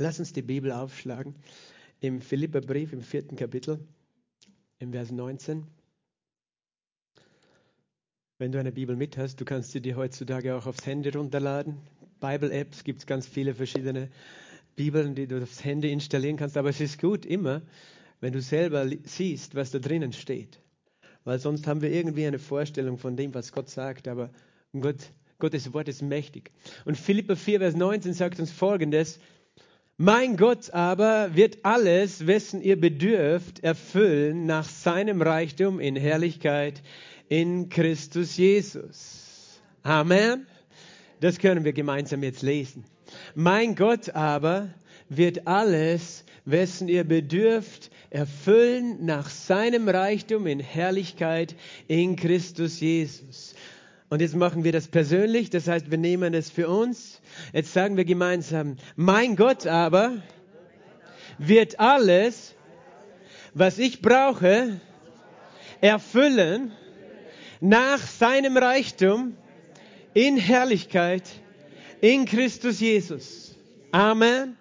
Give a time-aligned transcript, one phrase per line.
[0.00, 1.34] Lass uns die Bibel aufschlagen.
[2.00, 3.78] Im Philipperbrief im vierten Kapitel,
[4.78, 5.66] im Vers 19.
[8.38, 11.76] Wenn du eine Bibel mit hast, du kannst sie dir heutzutage auch aufs Handy runterladen.
[12.18, 14.08] Bible-Apps gibt es ganz viele verschiedene
[14.74, 16.56] Bibeln, die du aufs Handy installieren kannst.
[16.56, 17.60] Aber es ist gut immer,
[18.20, 20.62] wenn du selber siehst, was da drinnen steht.
[21.24, 24.08] Weil sonst haben wir irgendwie eine Vorstellung von dem, was Gott sagt.
[24.08, 24.30] Aber
[24.72, 26.50] Gott, Gottes Wort ist mächtig.
[26.86, 29.20] Und Philipper 4, Vers 19 sagt uns folgendes.
[30.02, 36.80] Mein Gott aber wird alles, wessen ihr bedürft, erfüllen nach seinem Reichtum in Herrlichkeit
[37.28, 39.60] in Christus Jesus.
[39.82, 40.46] Amen.
[41.20, 42.86] Das können wir gemeinsam jetzt lesen.
[43.34, 44.70] Mein Gott aber
[45.10, 51.54] wird alles, wessen ihr bedürft, erfüllen nach seinem Reichtum in Herrlichkeit
[51.88, 53.54] in Christus Jesus.
[54.10, 57.20] Und jetzt machen wir das persönlich, das heißt, wir nehmen es für uns.
[57.52, 60.20] Jetzt sagen wir gemeinsam, mein Gott aber
[61.38, 62.56] wird alles,
[63.54, 64.80] was ich brauche,
[65.80, 66.72] erfüllen
[67.60, 69.36] nach seinem Reichtum
[70.12, 71.22] in Herrlichkeit
[72.00, 73.56] in Christus Jesus.
[73.92, 74.56] Amen.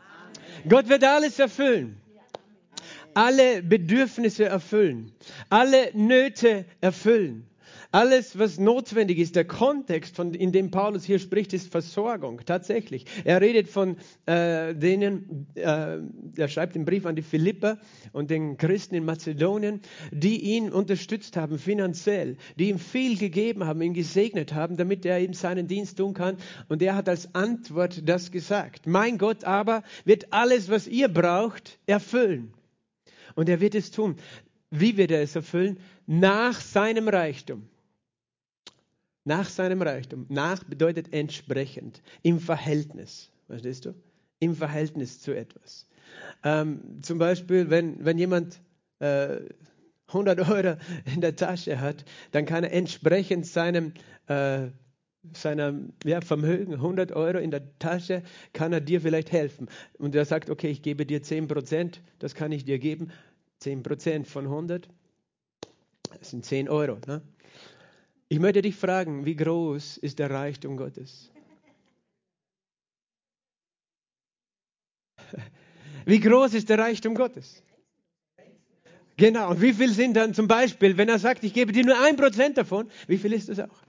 [0.68, 2.00] Gott wird alles erfüllen.
[3.16, 5.12] Alle Bedürfnisse erfüllen.
[5.50, 7.49] Alle Nöte erfüllen.
[7.92, 13.06] Alles, was notwendig ist, der Kontext, von, in dem Paulus hier spricht, ist Versorgung, tatsächlich.
[13.26, 15.98] Er redet von äh, denen, äh,
[16.38, 17.80] er schreibt den Brief an die Philipper
[18.12, 19.82] und den Christen in Mazedonien,
[20.12, 25.20] die ihn unterstützt haben finanziell, die ihm viel gegeben haben, ihn gesegnet haben, damit er
[25.20, 26.38] eben seinen Dienst tun kann.
[26.68, 28.86] Und er hat als Antwort das gesagt.
[28.86, 32.54] Mein Gott aber wird alles, was ihr braucht, erfüllen.
[33.34, 34.18] Und er wird es tun.
[34.70, 35.80] Wie wird er es erfüllen?
[36.06, 37.68] Nach seinem Reichtum.
[39.26, 40.26] Nach seinem Reichtum.
[40.30, 43.32] Nach bedeutet entsprechend, im Verhältnis.
[43.48, 43.94] Verstehst du?
[44.40, 45.88] Im Verhältnis zu etwas.
[46.44, 48.62] Ähm, zum Beispiel, wenn, wenn jemand
[49.00, 49.40] äh,
[50.08, 50.78] 100 Euro
[51.14, 53.94] in der Tasche hat, dann kann er entsprechend seinem,
[54.28, 54.68] äh,
[55.34, 59.70] seinem ja, Vermögen, 100 Euro in der Tasche, kann er dir vielleicht helfen.
[59.98, 63.12] Und er sagt, okay, ich gebe dir 10 Prozent, das kann ich dir geben.
[63.60, 64.88] 10 Prozent von 100,
[66.18, 66.98] das sind 10 Euro.
[67.06, 67.22] Ne?
[68.30, 71.32] Ich möchte dich fragen, wie groß ist der Reichtum Gottes?
[76.06, 77.64] Wie groß ist der Reichtum Gottes?
[79.18, 82.00] Genau, und wie viel sind dann zum Beispiel, wenn er sagt, ich gebe dir nur
[82.02, 83.84] ein Prozent davon, wie viel ist das auch?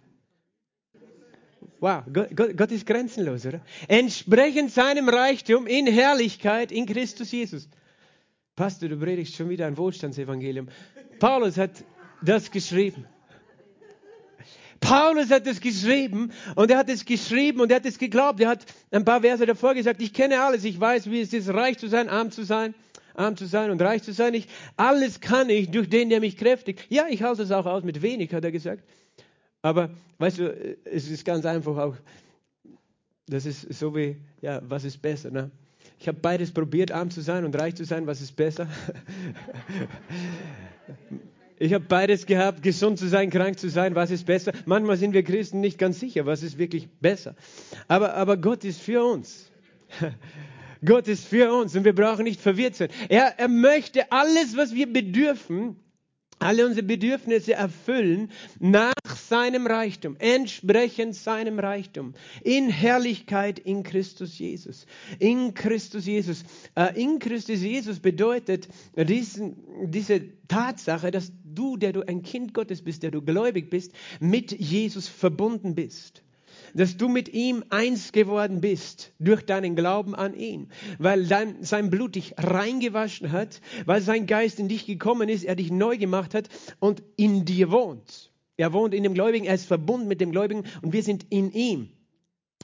[1.79, 3.61] Wow, Gott, Gott, ist grenzenlos, oder?
[3.89, 7.69] Entsprechend seinem Reichtum in Herrlichkeit in Christus Jesus.
[8.57, 10.69] Pastor, du predigst schon wieder ein Wohlstandsevangelium.
[11.19, 11.85] Paulus hat
[12.21, 13.07] das geschrieben.
[14.81, 18.41] Paulus hat es geschrieben und er hat es geschrieben und er hat es geglaubt.
[18.41, 21.49] Er hat ein paar Verse davor gesagt, ich kenne alles, ich weiß, wie es ist,
[21.49, 22.75] reich zu sein, arm zu sein,
[23.15, 24.35] arm zu sein und reich zu sein.
[24.35, 26.87] Ich, alles kann ich durch den, der mich kräftigt.
[26.89, 28.83] Ja, ich halte es auch aus mit wenig, hat er gesagt.
[29.63, 31.97] Aber weißt du, es ist ganz einfach auch,
[33.27, 35.51] das ist so wie, ja, was ist besser, ne?
[35.99, 38.07] Ich habe beides probiert, arm zu sein und reich zu sein.
[38.07, 38.67] Was ist besser?
[41.63, 44.53] Ich habe beides gehabt, gesund zu sein, krank zu sein, was ist besser?
[44.65, 47.37] Manchmal sind wir Christen nicht ganz sicher, was ist wirklich besser.
[47.87, 49.51] Aber, aber Gott ist für uns.
[50.85, 52.89] Gott ist für uns und wir brauchen nicht verwirrt sein.
[53.11, 55.77] Er, er möchte alles, was wir bedürfen,
[56.41, 64.87] alle unsere Bedürfnisse erfüllen nach seinem Reichtum, entsprechend seinem Reichtum, in Herrlichkeit in Christus Jesus.
[65.19, 66.45] In Christus Jesus.
[66.75, 69.57] Äh, in Christus Jesus bedeutet diesen,
[69.91, 74.51] diese Tatsache, dass du, der du ein Kind Gottes bist, der du gläubig bist, mit
[74.53, 76.23] Jesus verbunden bist
[76.75, 81.91] dass du mit ihm eins geworden bist durch deinen Glauben an ihn, weil dein, sein
[81.91, 86.35] Blut dich reingewaschen hat, weil sein Geist in dich gekommen ist, er dich neu gemacht
[86.35, 86.49] hat
[86.79, 88.33] und in dir wohnt.
[88.57, 91.51] Er wohnt in dem Gläubigen, er ist verbunden mit dem Gläubigen und wir sind in
[91.53, 91.89] ihm.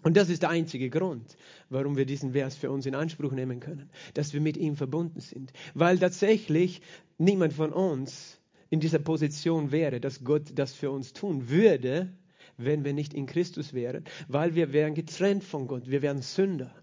[0.03, 1.37] Und das ist der einzige Grund,
[1.69, 5.21] warum wir diesen Vers für uns in Anspruch nehmen können, dass wir mit ihm verbunden
[5.21, 5.53] sind.
[5.75, 6.83] Weil tatsächlich
[7.19, 8.39] niemand von uns
[8.69, 12.13] in dieser Position wäre, dass Gott das für uns tun würde,
[12.57, 16.75] wenn wir nicht in Christus wären, weil wir wären getrennt von Gott, wir wären Sünder.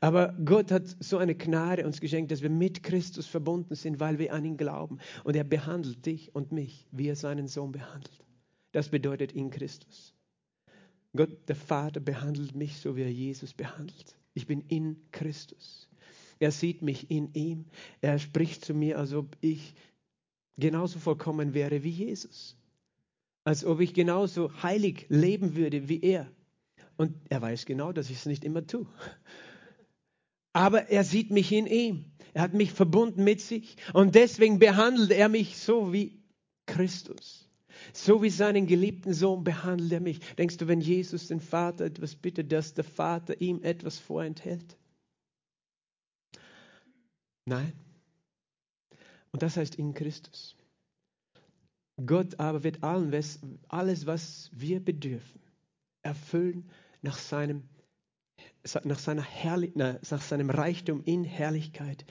[0.00, 4.18] Aber Gott hat so eine Gnade uns geschenkt, dass wir mit Christus verbunden sind, weil
[4.18, 4.98] wir an ihn glauben.
[5.24, 8.24] Und er behandelt dich und mich, wie er seinen Sohn behandelt.
[8.70, 10.14] Das bedeutet in Christus.
[11.14, 14.16] Gott, der Vater, behandelt mich so, wie er Jesus behandelt.
[14.34, 15.90] Ich bin in Christus.
[16.38, 17.66] Er sieht mich in ihm.
[18.00, 19.74] Er spricht zu mir, als ob ich
[20.56, 22.56] genauso vollkommen wäre wie Jesus
[23.44, 26.30] als ob ich genauso heilig leben würde wie er.
[26.96, 28.86] Und er weiß genau, dass ich es nicht immer tue.
[30.52, 32.04] aber er sieht mich in ihm.
[32.34, 36.22] Er hat mich verbunden mit sich und deswegen behandelt er mich so wie
[36.66, 37.48] Christus.
[37.92, 40.20] So wie seinen geliebten Sohn behandelt er mich.
[40.36, 44.76] Denkst du, wenn Jesus den Vater etwas bittet, dass der Vater ihm etwas vorenthält?
[47.44, 47.72] Nein.
[49.32, 50.54] Und das heißt in Christus.
[52.04, 53.38] Gott aber wird alles,
[54.06, 55.40] was wir bedürfen,
[56.02, 56.70] erfüllen
[57.02, 57.64] nach seinem,
[58.84, 62.04] nach, seiner Herrlich, nach seinem Reichtum in Herrlichkeit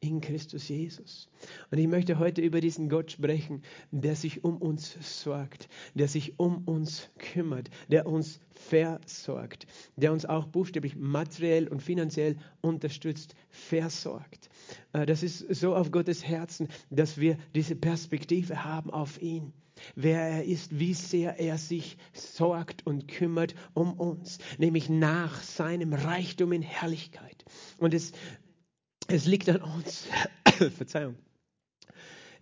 [0.00, 1.28] in Christus Jesus.
[1.70, 6.38] Und ich möchte heute über diesen Gott sprechen, der sich um uns sorgt, der sich
[6.38, 14.48] um uns kümmert, der uns versorgt, der uns auch buchstäblich materiell und finanziell unterstützt, versorgt.
[14.92, 19.52] Äh, das ist so auf Gottes Herzen, dass wir diese Perspektive haben auf ihn
[19.94, 25.92] wer er ist, wie sehr er sich sorgt und kümmert um uns, nämlich nach seinem
[25.92, 27.44] Reichtum in Herrlichkeit.
[27.78, 28.10] Und es
[29.10, 30.06] es liegt an uns,
[30.76, 31.16] Verzeihung,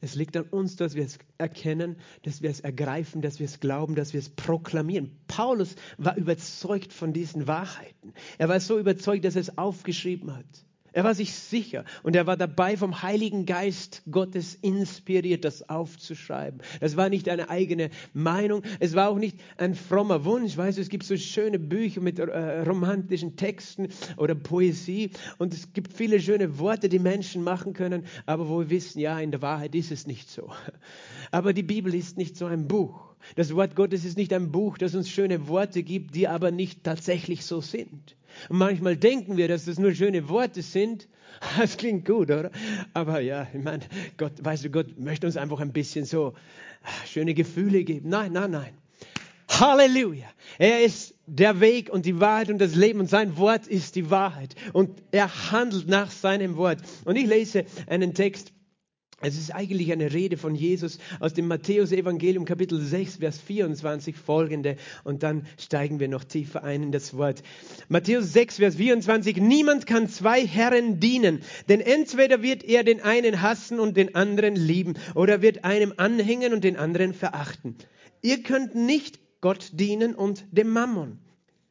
[0.01, 3.61] es liegt an uns, dass wir es erkennen, dass wir es ergreifen, dass wir es
[3.61, 5.17] glauben, dass wir es proklamieren.
[5.29, 8.15] Paulus war überzeugt von diesen Wahrheiten.
[8.37, 10.67] Er war so überzeugt, dass er es aufgeschrieben hat.
[10.97, 16.63] Er war sich sicher und er war dabei, vom Heiligen Geist Gottes inspiriert, das aufzuschreiben.
[16.81, 20.57] Das war nicht eine eigene Meinung, es war auch nicht ein frommer Wunsch.
[20.57, 25.75] Weißt du, es gibt so schöne Bücher mit äh, romantischen Texten oder Poesie und es
[25.75, 29.43] gibt viele schöne Worte, die Menschen machen können, aber wo wir wissen, ja, in der
[29.43, 30.51] Wahrheit ist es nicht so.
[31.31, 33.16] Aber die Bibel ist nicht so ein Buch.
[33.35, 36.85] Das Wort Gottes ist nicht ein Buch, das uns schöne Worte gibt, die aber nicht
[36.85, 38.17] tatsächlich so sind.
[38.49, 41.09] Und manchmal denken wir, dass das nur schöne Worte sind.
[41.59, 42.51] Das klingt gut, oder?
[42.95, 43.83] Aber ja, ich meine,
[44.17, 46.33] Gott, weißt du, Gott möchte uns einfach ein bisschen so
[46.83, 48.09] ah, schöne Gefühle geben.
[48.09, 48.73] Nein, nein, nein.
[49.49, 50.27] Halleluja.
[50.59, 54.11] Er ist der Weg und die Wahrheit und das Leben und sein Wort ist die
[54.11, 54.55] Wahrheit.
[54.73, 56.79] Und er handelt nach seinem Wort.
[57.05, 58.53] Und ich lese einen Text
[59.23, 64.77] es ist eigentlich eine Rede von Jesus aus dem Matthäus-Evangelium, Kapitel 6, Vers 24 folgende.
[65.05, 67.43] Und dann steigen wir noch tiefer ein in das Wort.
[67.89, 69.39] Matthäus 6, Vers 24.
[69.39, 71.41] Niemand kann zwei Herren dienen,
[71.71, 76.53] denn entweder wird er den einen hassen und den anderen lieben, oder wird einem anhängen
[76.53, 77.77] und den anderen verachten.
[78.21, 81.21] Ihr könnt nicht Gott dienen und dem Mammon.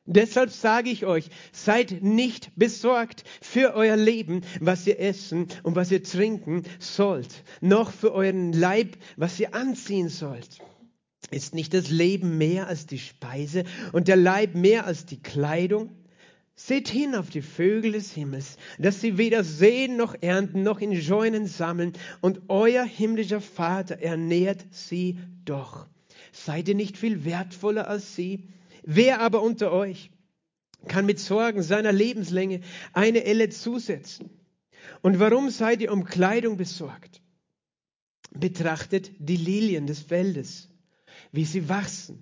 [0.07, 5.91] Deshalb sage ich euch, seid nicht besorgt für euer Leben, was ihr essen und was
[5.91, 10.59] ihr trinken sollt, noch für euren Leib, was ihr anziehen sollt.
[11.31, 13.63] Ist nicht das Leben mehr als die Speise
[13.93, 15.89] und der Leib mehr als die Kleidung?
[16.55, 21.01] Seht hin auf die Vögel des Himmels, dass sie weder sehen noch ernten noch in
[21.01, 25.87] Scheunen sammeln, und euer himmlischer Vater ernährt sie doch.
[26.31, 28.47] Seid ihr nicht viel wertvoller als sie?
[28.85, 30.11] Wer aber unter euch
[30.87, 32.61] kann mit Sorgen seiner Lebenslänge
[32.93, 34.29] eine Elle zusetzen?
[35.01, 37.21] Und warum seid ihr um Kleidung besorgt?
[38.31, 40.69] Betrachtet die Lilien des Feldes,
[41.31, 42.21] wie sie wachsen.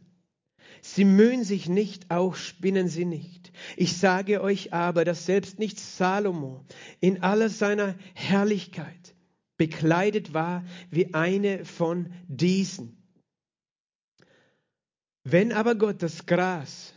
[0.82, 3.52] Sie mühen sich nicht, auch spinnen sie nicht.
[3.76, 6.66] Ich sage euch aber, dass selbst nicht Salomo
[7.02, 9.16] in aller seiner Herrlichkeit
[9.58, 13.03] bekleidet war wie eine von diesen.
[15.24, 16.94] Wenn aber Gott das Gras,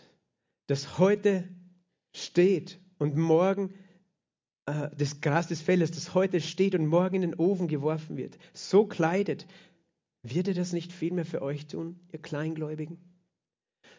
[0.66, 1.48] das heute
[2.12, 3.74] steht und morgen
[4.66, 8.36] äh, das Gras des Feldes, das heute steht und morgen in den Ofen geworfen wird,
[8.52, 9.46] so kleidet,
[10.22, 12.98] wird er das nicht vielmehr für euch tun, ihr Kleingläubigen?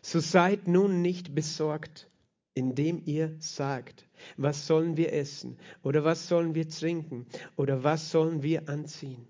[0.01, 2.09] So seid nun nicht besorgt,
[2.53, 8.43] indem ihr sagt, was sollen wir essen oder was sollen wir trinken oder was sollen
[8.43, 9.27] wir anziehen?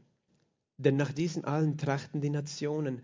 [0.77, 3.03] Denn nach diesen allen trachten die Nationen.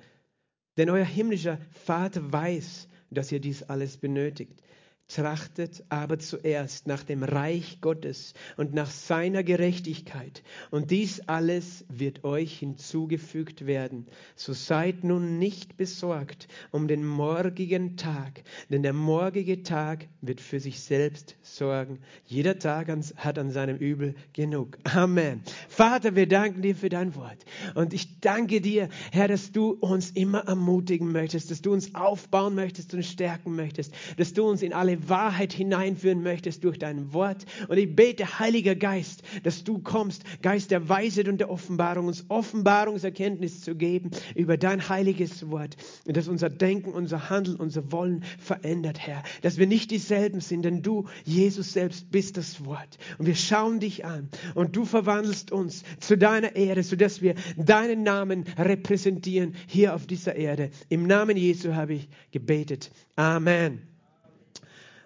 [0.78, 4.64] Denn euer himmlischer Vater weiß, dass ihr dies alles benötigt.
[5.10, 12.24] Trachtet aber zuerst nach dem Reich Gottes und nach seiner Gerechtigkeit, und dies alles wird
[12.24, 14.08] euch hinzugefügt werden.
[14.36, 20.60] So seid nun nicht besorgt um den morgigen Tag, denn der morgige Tag wird für
[20.60, 22.00] sich selbst sorgen.
[22.26, 24.78] Jeder Tag hat an seinem Übel genug.
[24.84, 25.42] Amen.
[25.70, 27.46] Vater, wir danken dir für dein Wort.
[27.76, 32.56] Und ich danke dir, Herr, dass du uns immer ermutigen möchtest, dass du uns aufbauen
[32.56, 37.46] möchtest und stärken möchtest, dass du uns in alle Wahrheit hineinführen möchtest durch dein Wort.
[37.68, 42.26] Und ich bete, Heiliger Geist, dass du kommst, Geist der Weisheit und der Offenbarung, uns
[42.30, 45.76] Offenbarungserkenntnis zu geben über dein heiliges Wort.
[46.06, 49.24] Und dass unser Denken, unser Handeln, unser Wollen verändert, Herr.
[49.42, 52.98] Dass wir nicht dieselben sind, denn du, Jesus selbst, bist das Wort.
[53.18, 58.04] Und wir schauen dich an und du verwandelst uns zu deiner Ehre, sodass wir deinen
[58.04, 60.70] Namen repräsentieren hier auf dieser Erde.
[60.90, 62.92] Im Namen Jesu habe ich gebetet.
[63.16, 63.93] Amen.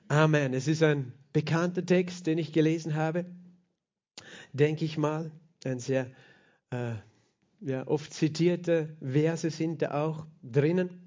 [0.10, 0.54] Amen.
[0.54, 3.26] Es ist ein bekannter Text, den ich gelesen habe,
[4.54, 5.32] denke ich mal.
[5.66, 6.10] Ein sehr
[6.70, 6.94] äh,
[7.60, 11.02] ja, oft zitierte Verse sind da auch drinnen.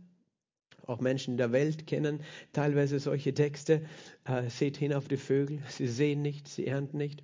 [0.86, 2.20] Auch Menschen der Welt kennen
[2.52, 3.86] teilweise solche Texte.
[4.24, 7.22] Äh, seht hin auf die Vögel, sie sehen nicht, sie ernten nicht.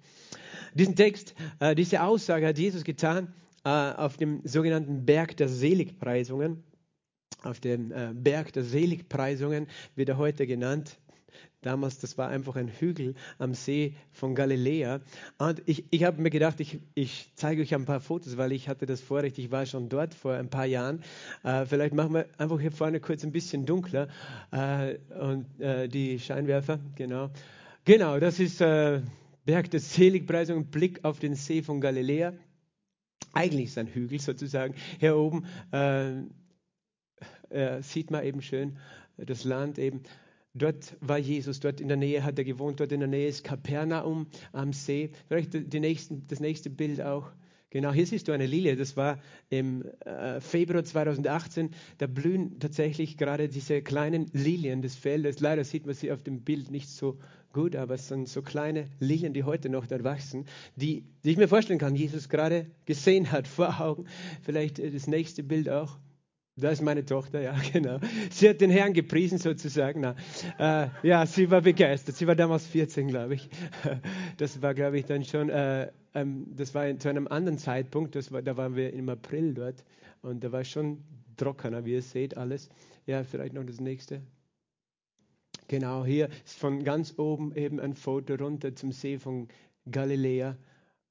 [0.73, 6.63] Diesen Text, äh, diese Aussage hat Jesus getan äh, auf dem sogenannten Berg der Seligpreisungen.
[7.43, 10.99] Auf dem äh, Berg der Seligpreisungen wird er heute genannt.
[11.63, 15.01] Damals, das war einfach ein Hügel am See von Galiläa.
[15.39, 18.69] Und ich, ich habe mir gedacht, ich, ich zeige euch ein paar Fotos, weil ich
[18.69, 21.03] hatte das Vorrecht, ich war schon dort vor ein paar Jahren.
[21.43, 24.09] Äh, vielleicht machen wir einfach hier vorne kurz ein bisschen dunkler.
[24.53, 27.31] Äh, und äh, die Scheinwerfer, genau.
[27.85, 29.01] Genau, das ist äh,
[29.45, 32.33] Berg der Seligpreisung, Blick auf den See von Galiläa.
[33.33, 34.75] Eigentlich ist ein Hügel sozusagen.
[34.99, 36.21] Hier oben äh,
[37.51, 38.77] äh, sieht man eben schön
[39.17, 40.03] das Land eben.
[40.57, 43.45] Dort war Jesus, dort in der Nähe hat er gewohnt, dort in der Nähe ist
[43.45, 45.11] Kapernaum am See.
[45.29, 47.31] Vielleicht die nächsten, das nächste Bild auch.
[47.69, 48.75] Genau, hier siehst du eine Lilie.
[48.75, 49.19] Das war
[49.51, 51.73] im äh, Februar 2018.
[51.99, 55.41] Da blühen tatsächlich gerade diese kleinen Lilien des Feldes.
[55.41, 57.19] Leider sieht man sie auf dem Bild nicht so
[57.53, 60.47] gut, aber es sind so kleine Lilien, die heute noch dort wachsen,
[60.77, 64.07] die, die ich mir vorstellen kann, Jesus gerade gesehen hat vor Augen.
[64.43, 65.99] Vielleicht äh, das nächste Bild auch.
[66.59, 67.99] Das ist meine Tochter, ja, genau.
[68.31, 70.01] Sie hat den Herrn gepriesen sozusagen.
[70.01, 70.17] Na,
[70.59, 72.17] äh, ja, sie war begeistert.
[72.17, 73.51] Sie war damals 14, glaube ich.
[74.39, 78.15] Das war, glaube ich, dann schon, äh, ähm, das war zu einem anderen Zeitpunkt.
[78.15, 79.85] Das war, da waren wir im April dort
[80.23, 81.05] und da war schon
[81.37, 82.71] trockener, wie ihr seht, alles.
[83.05, 84.23] Ja, vielleicht noch das nächste.
[85.69, 89.49] Genau, hier ist von ganz oben eben ein Foto runter zum See von
[89.91, 90.57] Galiläa.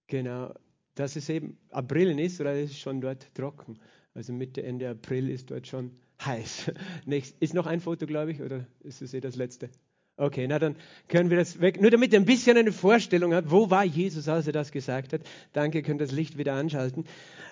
[0.07, 0.53] Genau,
[0.95, 3.79] das ist eben April in Israel, ist schon dort trocken.
[4.15, 5.91] Also Mitte, Ende April ist dort schon
[6.23, 6.71] heiß.
[7.05, 9.69] Nächst, ist noch ein Foto, glaube ich, oder ist es eh das letzte?
[10.15, 10.77] Okay, na dann
[11.09, 11.81] können wir das weg.
[11.81, 15.11] Nur damit ihr ein bisschen eine Vorstellung habt, wo war Jesus, als er das gesagt
[15.11, 15.21] hat.
[15.51, 17.03] Danke, könnt das Licht wieder anschalten.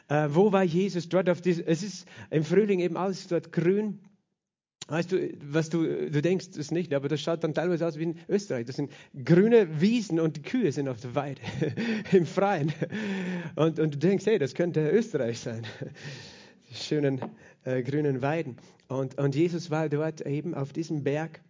[0.08, 4.00] Äh, wo war Jesus dort auf diesem, es ist im Frühling eben alles dort grün.
[4.88, 8.03] Weißt du, was du, du denkst, das nicht, aber das schaut dann teilweise aus wie
[8.03, 8.65] in Österreich.
[8.65, 8.91] Das sind
[9.25, 11.41] grüne Wiesen und die Kühe sind auf der Weide,
[12.13, 12.72] im Freien.
[13.55, 15.65] Und, und du denkst, hey, das könnte Österreich sein
[16.73, 17.21] schönen
[17.63, 18.57] äh, grünen Weiden.
[18.87, 21.41] Und, und Jesus war dort eben auf diesem Berg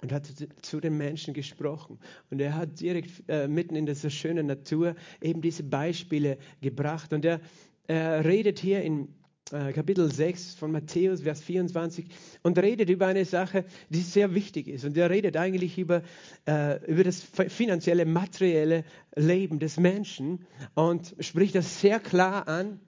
[0.00, 0.26] und hat
[0.62, 1.98] zu den Menschen gesprochen.
[2.30, 7.12] Und er hat direkt äh, mitten in dieser schönen Natur eben diese Beispiele gebracht.
[7.12, 7.40] Und er,
[7.86, 9.08] er redet hier in
[9.50, 12.06] äh, Kapitel 6 von Matthäus, Vers 24,
[12.42, 14.84] und redet über eine Sache, die sehr wichtig ist.
[14.84, 16.02] Und er redet eigentlich über,
[16.46, 18.84] äh, über das finanzielle, materielle
[19.16, 22.80] Leben des Menschen und spricht das sehr klar an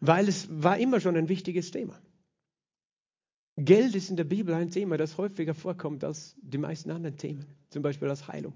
[0.00, 2.00] weil es war immer schon ein wichtiges Thema.
[3.56, 7.46] Geld ist in der Bibel ein Thema, das häufiger vorkommt als die meisten anderen Themen,
[7.70, 8.54] zum Beispiel als Heilung.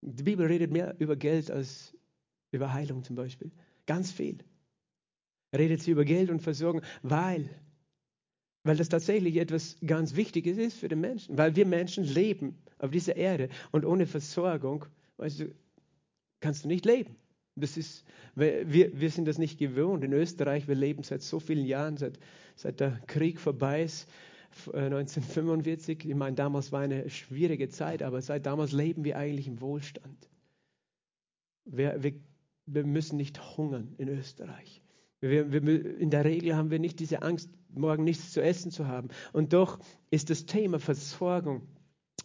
[0.00, 1.96] Die Bibel redet mehr über Geld als
[2.50, 3.52] über Heilung zum Beispiel.
[3.86, 4.38] Ganz viel.
[5.56, 7.48] Redet sie über Geld und Versorgung, weil,
[8.64, 12.90] weil das tatsächlich etwas ganz Wichtiges ist für den Menschen, weil wir Menschen leben auf
[12.90, 14.84] dieser Erde und ohne Versorgung,
[15.16, 15.54] weißt du,
[16.40, 17.16] kannst du nicht leben.
[17.60, 20.04] Das ist, wir, wir sind das nicht gewohnt.
[20.04, 22.18] In Österreich, wir leben seit so vielen Jahren, seit,
[22.56, 24.08] seit der Krieg vorbei ist,
[24.66, 26.04] 1945.
[26.04, 29.60] Äh, ich meine, damals war eine schwierige Zeit, aber seit damals leben wir eigentlich im
[29.60, 30.28] Wohlstand.
[31.64, 32.14] Wir, wir,
[32.66, 34.82] wir müssen nicht hungern in Österreich.
[35.20, 38.86] Wir, wir, in der Regel haben wir nicht diese Angst, morgen nichts zu essen zu
[38.86, 39.08] haben.
[39.32, 39.78] Und doch
[40.10, 41.62] ist das Thema Versorgung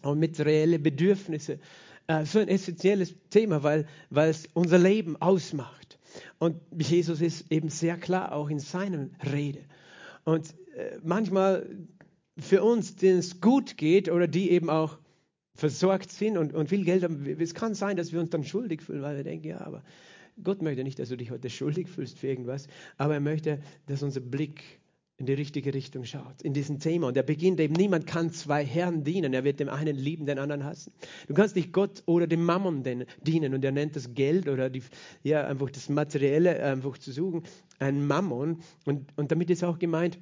[0.01, 1.59] und mit reelle Bedürfnisse
[2.07, 5.99] äh, so ein essentielles Thema, weil, es unser Leben ausmacht.
[6.37, 9.61] Und Jesus ist eben sehr klar auch in seiner Rede.
[10.23, 11.67] Und äh, manchmal
[12.37, 14.97] für uns, denen es gut geht oder die eben auch
[15.55, 18.81] versorgt sind und, und viel Geld haben, es kann sein, dass wir uns dann schuldig
[18.81, 19.83] fühlen, weil wir denken, ja, aber
[20.43, 22.67] Gott möchte nicht, dass du dich heute schuldig fühlst für irgendwas,
[22.97, 24.63] aber er möchte, dass unser Blick
[25.17, 27.07] in die richtige Richtung schaut, in diesem Thema.
[27.07, 29.33] Und er beginnt eben, niemand kann zwei Herren dienen.
[29.33, 30.91] Er wird dem einen lieben, den anderen hassen.
[31.27, 33.53] Du kannst nicht Gott oder dem Mammon dienen.
[33.53, 34.81] Und er nennt das Geld oder die,
[35.21, 37.43] ja, einfach das Materielle einfach zu suchen,
[37.79, 38.61] ein Mammon.
[38.85, 40.17] Und, und damit ist auch gemeint,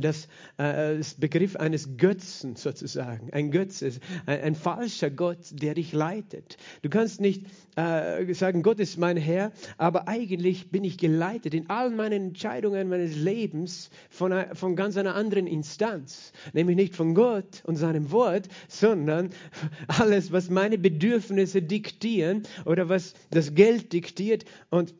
[0.00, 3.92] das, äh, das Begriff eines Götzen sozusagen, ein Götze,
[4.26, 6.56] ein, ein, falscher Gott, der dich leitet.
[6.82, 7.46] Du kannst nicht
[7.76, 12.88] äh, sagen, Gott ist mein Herr, aber eigentlich bin ich geleitet in allen meinen Entscheidungen
[12.88, 18.48] meines Lebens von, von ganz einer anderen Instanz, nämlich nicht von Gott und seinem Wort,
[18.68, 19.30] sondern
[19.88, 24.94] alles, was meine Bedürfnisse diktieren oder was das Geld diktiert und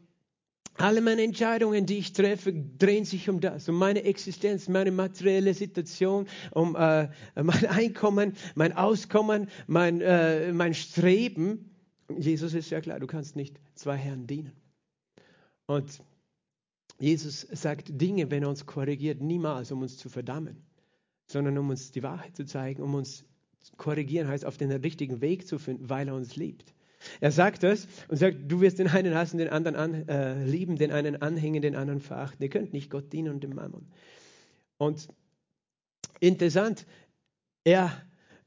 [0.77, 5.55] Alle meine Entscheidungen, die ich treffe, drehen sich um das, um meine Existenz, meine materielle
[5.55, 7.09] Situation, um äh,
[7.41, 11.71] mein Einkommen, mein Auskommen, mein, äh, mein Streben.
[12.19, 14.53] Jesus ist ja klar, du kannst nicht zwei Herren dienen.
[15.67, 16.01] Und
[16.99, 20.57] Jesus sagt Dinge, wenn er uns korrigiert, niemals, um uns zu verdammen,
[21.27, 23.25] sondern um uns die Wahrheit zu zeigen, um uns
[23.77, 26.75] korrigieren, heißt auf den richtigen Weg zu finden, weil er uns liebt.
[27.21, 30.77] Er sagt das und sagt, du wirst den einen hassen, den anderen an, äh, lieben,
[30.77, 32.43] den einen anhängen, den anderen verachten.
[32.43, 33.87] Ihr könnt nicht Gott dienen und dem Mammon.
[34.79, 35.09] Und
[36.21, 36.87] interessant,
[37.65, 37.93] er,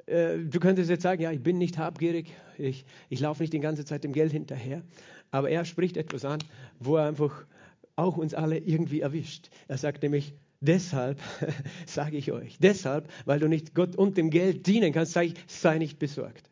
[0.06, 3.60] äh, du könntest jetzt sagen, ja, ich bin nicht habgierig, ich, ich laufe nicht die
[3.60, 4.84] ganze Zeit dem Geld hinterher,
[5.32, 6.40] aber er spricht etwas an,
[6.80, 7.46] wo er einfach
[7.96, 9.50] auch uns alle irgendwie erwischt.
[9.68, 11.20] Er sagt nämlich, deshalb
[11.86, 15.36] sage ich euch, deshalb, weil du nicht Gott und dem Geld dienen kannst, sage ich,
[15.48, 16.50] sei nicht besorgt.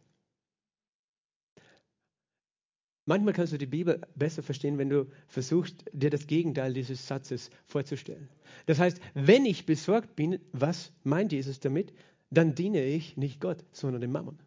[3.05, 7.51] Manchmal kannst du die Bibel besser verstehen, wenn du versuchst, dir das Gegenteil dieses Satzes
[7.65, 8.29] vorzustellen.
[8.65, 11.93] Das heißt, wenn ich besorgt bin, was meint Jesus damit?
[12.31, 14.39] Dann diene ich nicht Gott, sondern dem Mammon.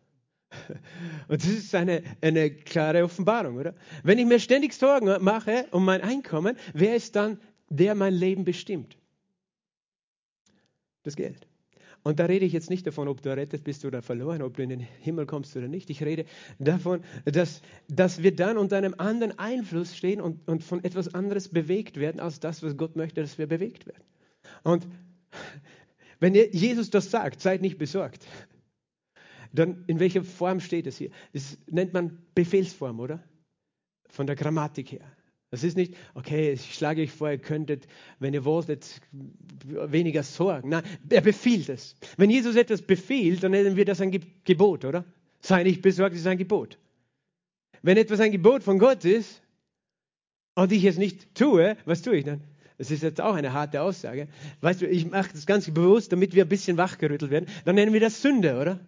[1.29, 3.75] Und das ist eine, eine klare Offenbarung, oder?
[4.03, 7.39] Wenn ich mir ständig Sorgen mache um mein Einkommen, wer ist dann
[7.69, 8.97] der mein Leben bestimmt?
[11.05, 11.47] Das Geld.
[12.09, 14.63] Und da rede ich jetzt nicht davon, ob du errettet bist oder verloren, ob du
[14.63, 15.91] in den Himmel kommst oder nicht.
[15.91, 16.25] Ich rede
[16.59, 21.51] davon, dass, dass wir dann unter einem anderen Einfluss stehen und, und von etwas anderes
[21.51, 24.03] bewegt werden, als das, was Gott möchte, dass wir bewegt werden.
[24.63, 24.87] Und
[26.19, 28.27] wenn Jesus das sagt, seid nicht besorgt,
[29.53, 31.11] dann in welcher Form steht es hier?
[31.35, 33.23] Das nennt man Befehlsform, oder?
[34.09, 35.18] Von der Grammatik her.
[35.51, 37.87] Das ist nicht, okay, ich schlage euch vor, ihr könntet,
[38.19, 39.01] wenn ihr wolltet,
[39.65, 40.69] weniger sorgen.
[40.69, 41.97] Nein, er befiehlt es.
[42.19, 44.11] Wenn Jesus etwas befiehlt, dann nennen wir das ein
[44.45, 45.05] Gebot, oder?
[45.41, 46.79] Sei nicht besorgt, ist ein Gebot.
[47.83, 49.41] Wenn etwas ein Gebot von Gott ist
[50.55, 52.43] und ich es nicht tue, was tue ich dann?
[52.77, 54.29] Das ist jetzt auch eine harte Aussage.
[54.61, 57.47] Weißt du, ich mache das ganz bewusst, damit wir ein bisschen wachgerüttelt werden.
[57.65, 58.81] Dann nennen wir das Sünde, oder?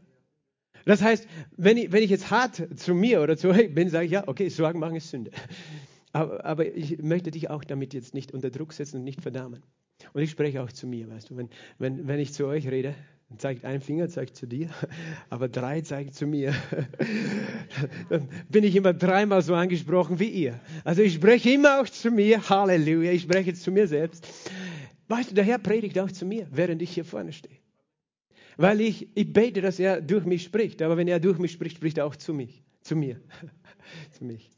[0.85, 1.27] Das heißt,
[1.57, 4.29] wenn ich, wenn ich jetzt hart zu mir oder zu euch bin, sage ich, ja,
[4.29, 5.31] okay, Sorgen machen ist Sünde.
[6.13, 9.63] Aber, aber, ich möchte dich auch damit jetzt nicht unter Druck setzen und nicht verdammen.
[10.13, 12.95] Und ich spreche auch zu mir, weißt du, wenn, wenn, wenn ich zu euch rede,
[13.37, 14.71] zeigt ein Finger, zeigt zu dir,
[15.31, 16.55] aber drei zeigt zu mir.
[18.09, 20.61] Dann bin ich immer dreimal so angesprochen wie ihr.
[20.85, 24.27] Also ich spreche immer auch zu mir, Halleluja, ich spreche zu mir selbst.
[25.09, 27.57] Weißt du, der Herr predigt auch zu mir, während ich hier vorne stehe.
[28.57, 31.77] Weil ich, ich bete, dass er durch mich spricht, aber wenn er durch mich spricht,
[31.77, 33.21] spricht er auch zu mich, zu mir,
[34.13, 34.51] zu mich.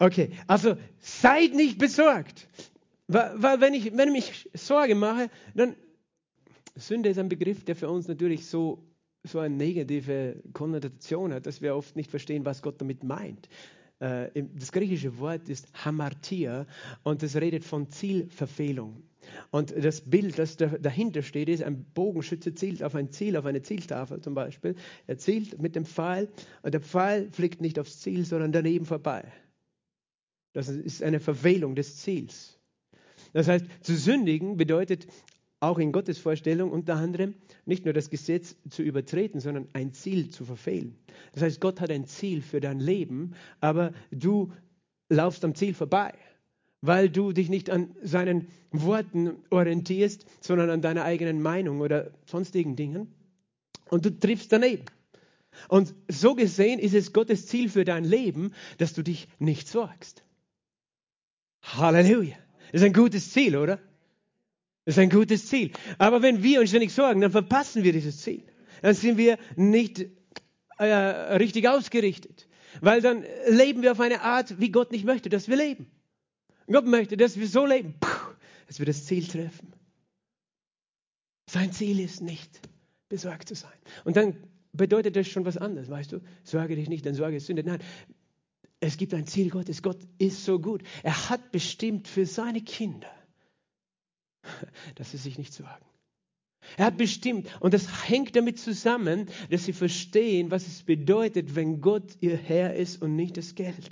[0.00, 2.48] Okay, also seid nicht besorgt.
[3.06, 5.76] Weil, wenn, ich, wenn ich mich Sorge mache, dann
[6.74, 8.82] Sünde ist ein Begriff, der für uns natürlich so,
[9.24, 13.50] so eine negative Konnotation hat, dass wir oft nicht verstehen, was Gott damit meint.
[13.98, 16.66] Äh, das griechische Wort ist Hamartia
[17.02, 19.02] und es redet von Zielverfehlung.
[19.50, 23.60] Und das Bild, das dahinter steht, ist, ein Bogenschütze zielt auf ein Ziel, auf eine
[23.60, 24.76] Zieltafel zum Beispiel.
[25.06, 26.30] Er zielt mit dem Pfeil
[26.62, 29.30] und der Pfeil fliegt nicht aufs Ziel, sondern daneben vorbei.
[30.52, 32.58] Das ist eine Verfehlung des Ziels.
[33.32, 35.06] Das heißt, zu sündigen bedeutet
[35.60, 37.34] auch in Gottes Vorstellung unter anderem
[37.66, 40.96] nicht nur das Gesetz zu übertreten, sondern ein Ziel zu verfehlen.
[41.34, 44.52] Das heißt, Gott hat ein Ziel für dein Leben, aber du
[45.10, 46.14] laufst am Ziel vorbei,
[46.80, 52.74] weil du dich nicht an seinen Worten orientierst, sondern an deiner eigenen Meinung oder sonstigen
[52.74, 53.12] Dingen.
[53.90, 54.86] Und du triffst daneben.
[55.68, 60.24] Und so gesehen ist es Gottes Ziel für dein Leben, dass du dich nicht sorgst.
[61.62, 62.36] Halleluja.
[62.72, 63.78] Das ist ein gutes Ziel, oder?
[64.84, 65.72] Das ist ein gutes Ziel.
[65.98, 68.42] Aber wenn wir uns ständig sorgen, dann verpassen wir dieses Ziel.
[68.82, 70.06] Dann sind wir nicht
[70.78, 72.48] äh, richtig ausgerichtet.
[72.80, 75.90] Weil dann leben wir auf eine Art, wie Gott nicht möchte, dass wir leben.
[76.66, 77.94] Gott möchte, dass wir so leben,
[78.68, 79.72] dass wir das Ziel treffen.
[81.48, 82.60] Sein Ziel ist nicht,
[83.08, 83.72] besorgt zu sein.
[84.04, 84.36] Und dann
[84.72, 86.20] bedeutet das schon was anderes, weißt du?
[86.44, 87.64] Sorge dich nicht, dann Sorge ist Sünde.
[87.64, 87.80] Nein,
[88.80, 89.82] es gibt ein Ziel Gottes.
[89.82, 90.82] Gott ist so gut.
[91.02, 93.10] Er hat bestimmt für seine Kinder,
[94.96, 95.84] dass sie sich nicht sorgen.
[96.76, 101.80] Er hat bestimmt, und das hängt damit zusammen, dass sie verstehen, was es bedeutet, wenn
[101.80, 103.90] Gott ihr Herr ist und nicht das Geld.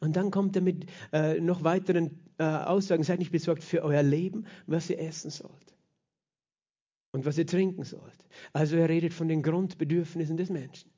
[0.00, 4.02] Und dann kommt er mit äh, noch weiteren äh, Aussagen, seid nicht besorgt für euer
[4.02, 5.76] Leben, was ihr essen sollt
[7.12, 8.24] und was ihr trinken sollt.
[8.52, 10.90] Also er redet von den Grundbedürfnissen des Menschen.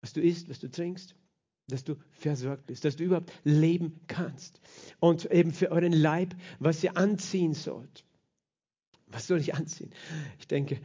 [0.00, 1.14] Was du isst, was du trinkst,
[1.68, 4.60] dass du versorgt bist, dass du überhaupt leben kannst.
[5.00, 8.04] Und eben für euren Leib, was ihr anziehen sollt.
[9.06, 9.90] Was soll ich anziehen?
[10.38, 10.80] Ich denke,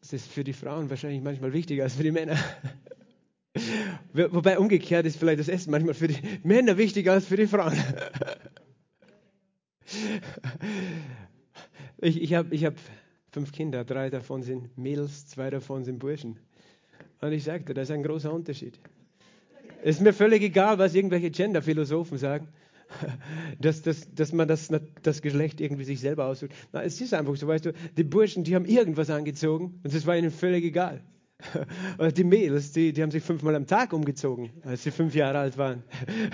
[0.00, 2.38] das ist für die Frauen wahrscheinlich manchmal wichtiger als für die Männer.
[4.12, 7.76] Wobei umgekehrt ist vielleicht das Essen manchmal für die Männer wichtiger als für die Frauen.
[12.00, 12.74] Ich, ich habe ich hab
[13.32, 16.38] fünf Kinder, drei davon sind Mädels, zwei davon sind Burschen.
[17.20, 18.78] Und ich sagte, das ist ein großer Unterschied.
[19.82, 22.48] Ist mir völlig egal, was irgendwelche Gender-Philosophen sagen,
[23.60, 24.68] dass, dass, dass man das,
[25.02, 26.52] das Geschlecht irgendwie sich selber aussucht.
[26.72, 30.06] Na, es ist einfach so, weißt du, die Burschen, die haben irgendwas angezogen und es
[30.06, 31.02] war ihnen völlig egal.
[32.16, 35.56] Die Mädels, die, die haben sich fünfmal am Tag umgezogen, als sie fünf Jahre alt
[35.56, 35.84] waren.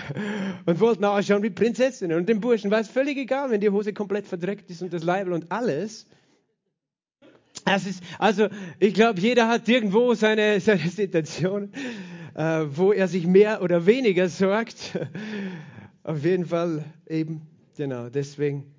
[0.65, 2.17] Und wollten ausschauen wie Prinzessinnen.
[2.17, 5.03] Und den Burschen war es völlig egal, wenn die Hose komplett verdreckt ist und das
[5.03, 6.07] Leibel und alles.
[7.65, 8.47] Das ist, also,
[8.79, 11.71] ich glaube, jeder hat irgendwo seine, seine Situation,
[12.35, 14.97] äh, wo er sich mehr oder weniger sorgt.
[16.03, 17.41] Auf jeden Fall eben,
[17.75, 18.71] genau, deswegen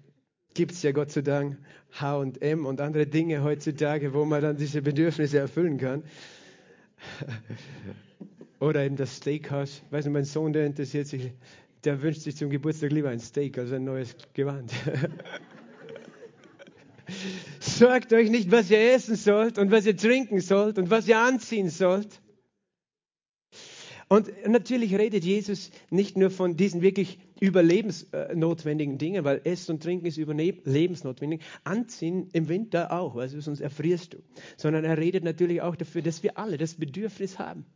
[0.55, 1.59] gibt es ja Gott sei Dank
[2.01, 6.05] H&M und andere Dinge heutzutage, wo man dann diese Bedürfnisse erfüllen kann.
[8.61, 9.83] Oder eben das Steakhouse.
[9.85, 11.33] Ich weiß nicht, mein Sohn, der interessiert sich,
[11.85, 14.73] der wünscht sich zum Geburtstag lieber ein Steak als ein neues Gewand.
[17.77, 21.19] Sorgt euch nicht, was ihr essen sollt und was ihr trinken sollt und was ihr
[21.19, 22.23] anziehen sollt.
[24.09, 30.07] Und natürlich redet Jesus nicht nur von diesen wirklich überlebensnotwendigen Dingen, weil Essen und Trinken
[30.07, 31.43] ist überlebensnotwendig.
[31.65, 34.23] Anziehen im Winter auch, also sonst erfrierst du.
[34.57, 37.67] Sondern er redet natürlich auch dafür, dass wir alle das Bedürfnis haben,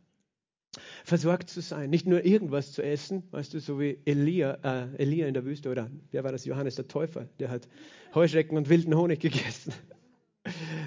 [1.03, 1.89] versorgt zu sein.
[1.89, 5.69] Nicht nur irgendwas zu essen, weißt du, so wie Elia, äh, Elia in der Wüste
[5.69, 6.45] oder wer war das?
[6.45, 7.67] Johannes der Täufer, der hat
[8.13, 9.73] Heuschrecken und wilden Honig gegessen.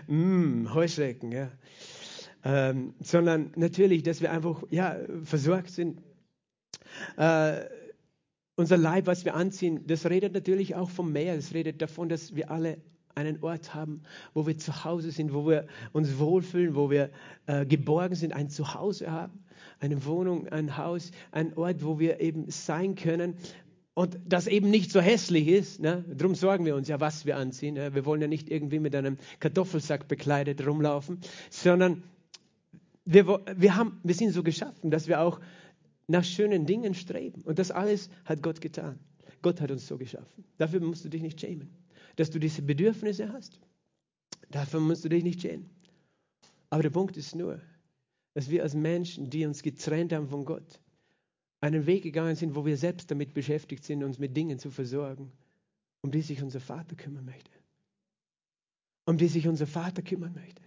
[0.06, 1.50] mm, Heuschrecken, ja.
[2.44, 6.02] Ähm, sondern natürlich, dass wir einfach ja, versorgt sind.
[7.16, 7.64] Äh,
[8.56, 11.36] unser Leib, was wir anziehen, das redet natürlich auch vom Meer.
[11.36, 12.78] Das redet davon, dass wir alle
[13.14, 17.10] einen Ort haben, wo wir zu Hause sind, wo wir uns wohlfühlen, wo wir
[17.46, 19.44] äh, geborgen sind, ein Zuhause haben,
[19.80, 23.36] eine Wohnung, ein Haus, ein Ort, wo wir eben sein können.
[23.94, 25.80] Und das eben nicht so hässlich ist.
[25.80, 26.04] Ne?
[26.08, 27.74] Darum sorgen wir uns ja, was wir anziehen.
[27.74, 27.94] Ne?
[27.94, 32.02] Wir wollen ja nicht irgendwie mit einem Kartoffelsack bekleidet rumlaufen, sondern
[33.04, 35.40] wir, wir, haben, wir sind so geschaffen, dass wir auch
[36.08, 37.42] nach schönen Dingen streben.
[37.42, 38.98] Und das alles hat Gott getan.
[39.42, 40.44] Gott hat uns so geschaffen.
[40.58, 41.70] Dafür musst du dich nicht schämen.
[42.16, 43.58] Dass du diese Bedürfnisse hast,
[44.50, 45.70] dafür musst du dich nicht schämen.
[46.70, 47.60] Aber der Punkt ist nur,
[48.34, 50.80] dass wir als Menschen, die uns getrennt haben von Gott,
[51.60, 55.32] einen Weg gegangen sind, wo wir selbst damit beschäftigt sind, uns mit Dingen zu versorgen,
[56.02, 57.50] um die sich unser Vater kümmern möchte.
[59.06, 60.62] Um die sich unser Vater kümmern möchte.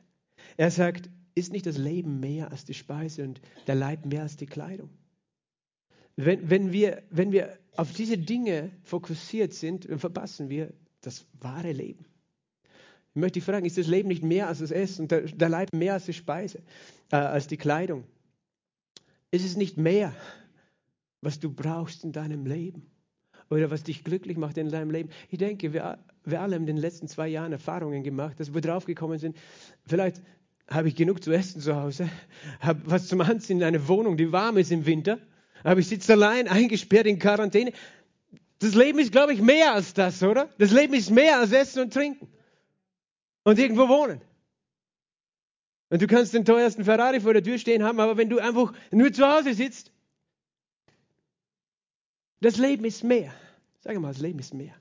[0.58, 4.38] Er sagt, ist nicht das Leben mehr als die Speise und der Leib mehr als
[4.38, 4.90] die Kleidung?
[6.16, 10.74] Wenn, wenn, wir, wenn wir auf diese Dinge fokussiert sind, verpassen wir
[11.08, 12.06] das wahre Leben.
[13.16, 15.74] Ich möchte dich fragen, ist das Leben nicht mehr als das Essen und der, Leib
[15.74, 16.60] mehr als die Speise,
[17.12, 18.04] äh, als die Kleidung?
[19.32, 20.14] Ist es nicht mehr,
[21.22, 22.92] was du brauchst in deinem Leben?
[23.50, 25.10] Oder was dich glücklich macht in deinem Leben?
[25.30, 28.62] Ich denke, wir, wir alle haben in den letzten zwei Jahren Erfahrungen gemacht, dass wir
[28.62, 29.38] draufgekommen sind,
[29.88, 30.22] vielleicht
[30.70, 32.10] habe ich genug zu essen zu Hause,
[32.60, 35.18] habe was zum Anziehen in einer Wohnung, die warm ist im Winter,
[35.64, 37.72] aber ich sitze allein, eingesperrt in Quarantäne.
[38.60, 40.50] Das Leben ist, glaube ich, mehr als das, oder?
[40.58, 42.28] Das Leben ist mehr als Essen und Trinken.
[43.44, 44.22] Und irgendwo wohnen.
[45.90, 48.74] Und du kannst den teuersten Ferrari vor der Tür stehen haben, aber wenn du einfach
[48.92, 49.92] nur zu Hause sitzt,
[52.42, 53.34] das Leben ist mehr.
[53.80, 54.76] Sag mal, das Leben ist mehr.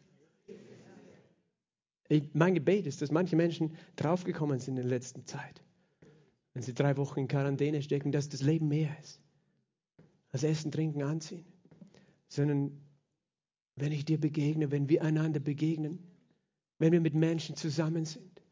[2.09, 5.62] Ich, mein Gebet ist, dass manche Menschen draufgekommen sind in der letzten Zeit
[6.57, 9.21] wenn sie drei Wochen in Quarantäne stecken, dass das Leben mehr ist
[10.31, 11.45] als Essen, Trinken, Anziehen.
[12.29, 12.81] Sondern
[13.77, 15.99] wenn ich dir begegne, wenn wir einander begegnen,
[16.79, 18.43] wenn wir mit Menschen zusammen sind,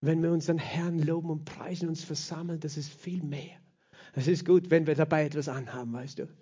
[0.00, 3.56] wenn wir unseren Herrn loben und preisen, uns versammeln, das ist viel mehr.
[4.14, 6.28] Es ist gut, wenn wir dabei etwas anhaben, weißt du.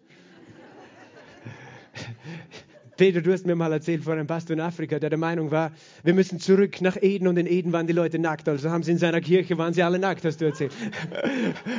[2.97, 5.73] Peter, du hast mir mal erzählt von einem Pastor in Afrika, der der Meinung war,
[6.05, 8.49] wir müssen zurück nach Eden und in Eden waren die Leute nackt.
[8.49, 10.73] Also haben sie in seiner Kirche, waren sie alle nackt, hast du erzählt.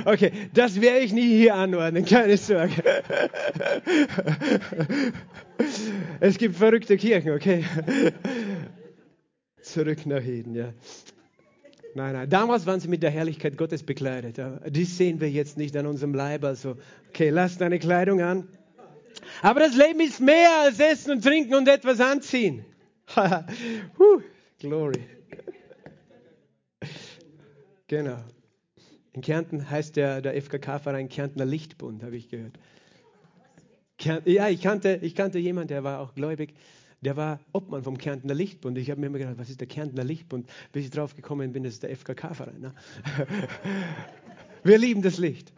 [0.05, 2.73] Okay, das werde ich nie hier anordnen, keine Sorge.
[6.25, 7.65] Es gibt verrückte Kirchen, okay.
[9.61, 10.71] Zurück nach Eden, ja.
[11.95, 12.29] Nein, nein.
[12.29, 14.39] Damals waren sie mit der Herrlichkeit Gottes bekleidet.
[14.69, 16.45] Die sehen wir jetzt nicht an unserem Leib.
[16.45, 16.77] Also,
[17.09, 18.47] okay, lass deine Kleidung an.
[19.41, 22.63] Aber das Leben ist mehr als Essen und Trinken und etwas anziehen.
[23.97, 24.21] Puh,
[24.59, 25.01] Glory.
[27.87, 28.23] Genau.
[29.11, 32.57] In Kärnten heißt der, der FKK-Verein Kärntner Lichtbund, habe ich gehört.
[34.03, 36.53] Ja, ich kannte, ich kannte jemanden, der war auch gläubig.
[37.01, 38.77] Der war Obmann vom Kärntner Lichtbund.
[38.77, 40.49] Ich habe mir immer gedacht, was ist der Kärntner Lichtbund?
[40.71, 42.61] Bis ich drauf gekommen bin, das ist der FKK-Verein.
[42.61, 42.73] Ne?
[44.63, 45.51] Wir lieben das Licht.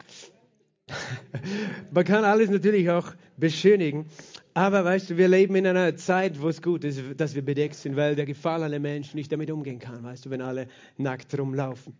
[1.92, 4.06] Man kann alles natürlich auch beschönigen.
[4.54, 7.74] Aber weißt du, wir leben in einer Zeit, wo es gut ist, dass wir bedeckt
[7.74, 11.94] sind, weil der gefallene Mensch nicht damit umgehen kann, weißt du, wenn alle nackt rumlaufen.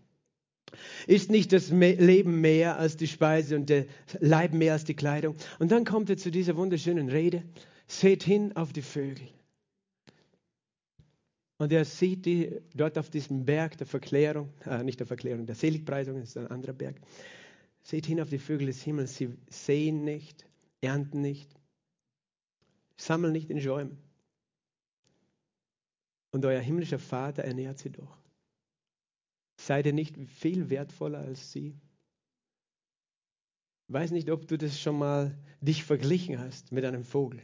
[1.07, 3.87] Ist nicht das Leben mehr als die Speise und der
[4.20, 5.37] Leib mehr als die Kleidung?
[5.59, 7.44] Und dann kommt er zu dieser wunderschönen Rede.
[7.87, 9.29] Seht hin auf die Vögel.
[11.59, 15.55] Und er sieht die dort auf diesem Berg der Verklärung, äh, nicht der Verklärung, der
[15.55, 17.00] Seligpreisung, das ist ein anderer Berg.
[17.83, 20.44] Seht hin auf die Vögel des Himmels, sie sehen nicht,
[20.83, 21.48] ernten nicht,
[22.98, 23.96] sammeln nicht in Schäumen.
[26.33, 28.18] Und euer himmlischer Vater ernährt sie doch.
[29.66, 31.74] Seid ihr nicht viel wertvoller als sie?
[33.88, 37.42] Ich weiß nicht, ob du das schon mal dich verglichen hast mit einem Vogel.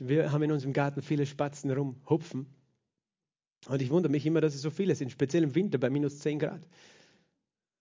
[0.00, 2.44] Wir haben in unserem Garten viele Spatzen rumhupfen.
[3.68, 6.18] Und ich wundere mich immer, dass es so viele sind, speziell im Winter bei minus
[6.18, 6.60] 10 Grad.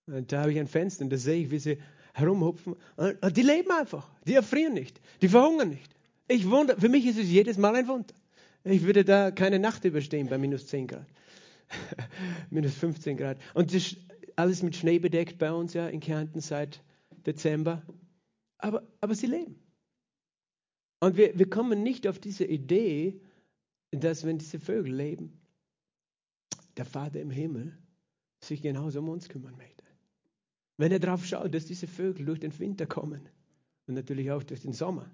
[0.05, 1.77] Und da habe ich ein Fenster und da sehe ich, wie sie
[2.13, 2.77] herumhupfen.
[2.95, 4.10] Und die leben einfach.
[4.25, 5.01] Die erfrieren nicht.
[5.21, 5.93] Die verhungern nicht.
[6.29, 8.15] Ich wundere, für mich ist es jedes Mal ein Wunder.
[8.63, 11.08] Ich würde da keine Nacht überstehen bei minus 10 Grad.
[12.49, 13.39] minus 15 Grad.
[13.54, 13.97] Und das ist
[14.36, 16.84] alles mit Schnee bedeckt bei uns ja in Kärnten seit
[17.25, 17.82] Dezember.
[18.58, 19.56] Aber, aber sie leben.
[20.99, 23.21] Und wir, wir kommen nicht auf diese Idee,
[23.91, 25.39] dass wenn diese Vögel leben,
[26.78, 27.78] der Vater im Himmel
[28.43, 29.84] sich genauso um uns kümmern möchte.
[30.78, 33.30] Wenn er darauf schaut, dass diese Vögel durch den Winter kommen
[33.88, 35.10] und natürlich auch durch den Sommer.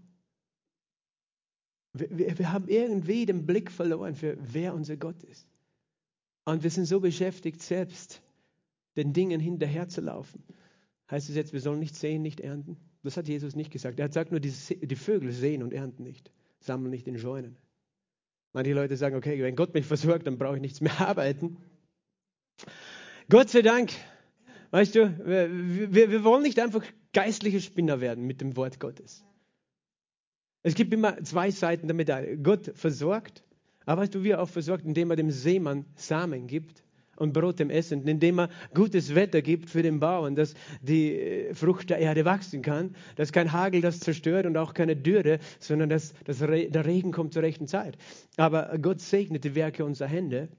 [1.93, 5.47] Wir, wir, wir haben irgendwie den Blick verloren für wer unser Gott ist.
[6.45, 8.21] Und wir sind so beschäftigt, selbst
[8.95, 10.43] den Dingen hinterherzulaufen.
[11.09, 12.77] Heißt es jetzt, wir sollen nicht sehen, nicht ernten?
[13.03, 13.99] Das hat Jesus nicht gesagt.
[13.99, 17.57] Er hat gesagt nur, die, die Vögel sehen und ernten nicht, sammeln nicht in Scheunen.
[18.53, 21.57] Manche Leute sagen, okay, wenn Gott mich versorgt, dann brauche ich nichts mehr arbeiten.
[23.29, 23.91] Gott sei Dank,
[24.71, 29.23] weißt du, wir, wir, wir wollen nicht einfach geistliche Spinner werden mit dem Wort Gottes.
[30.63, 32.37] Es gibt immer zwei Seiten der Medaille.
[32.37, 33.43] Gott versorgt,
[33.85, 36.83] aber weißt du, wie er auch versorgt, indem er dem Seemann Samen gibt
[37.21, 41.53] und Brot dem Essen, indem er gutes Wetter gibt für den Bauern, dass die äh,
[41.53, 45.89] Frucht der Erde wachsen kann, dass kein Hagel das zerstört und auch keine Dürre, sondern
[45.89, 47.97] dass, dass der Regen kommt zur rechten Zeit.
[48.37, 50.49] Aber Gott segnet die Werke unserer Hände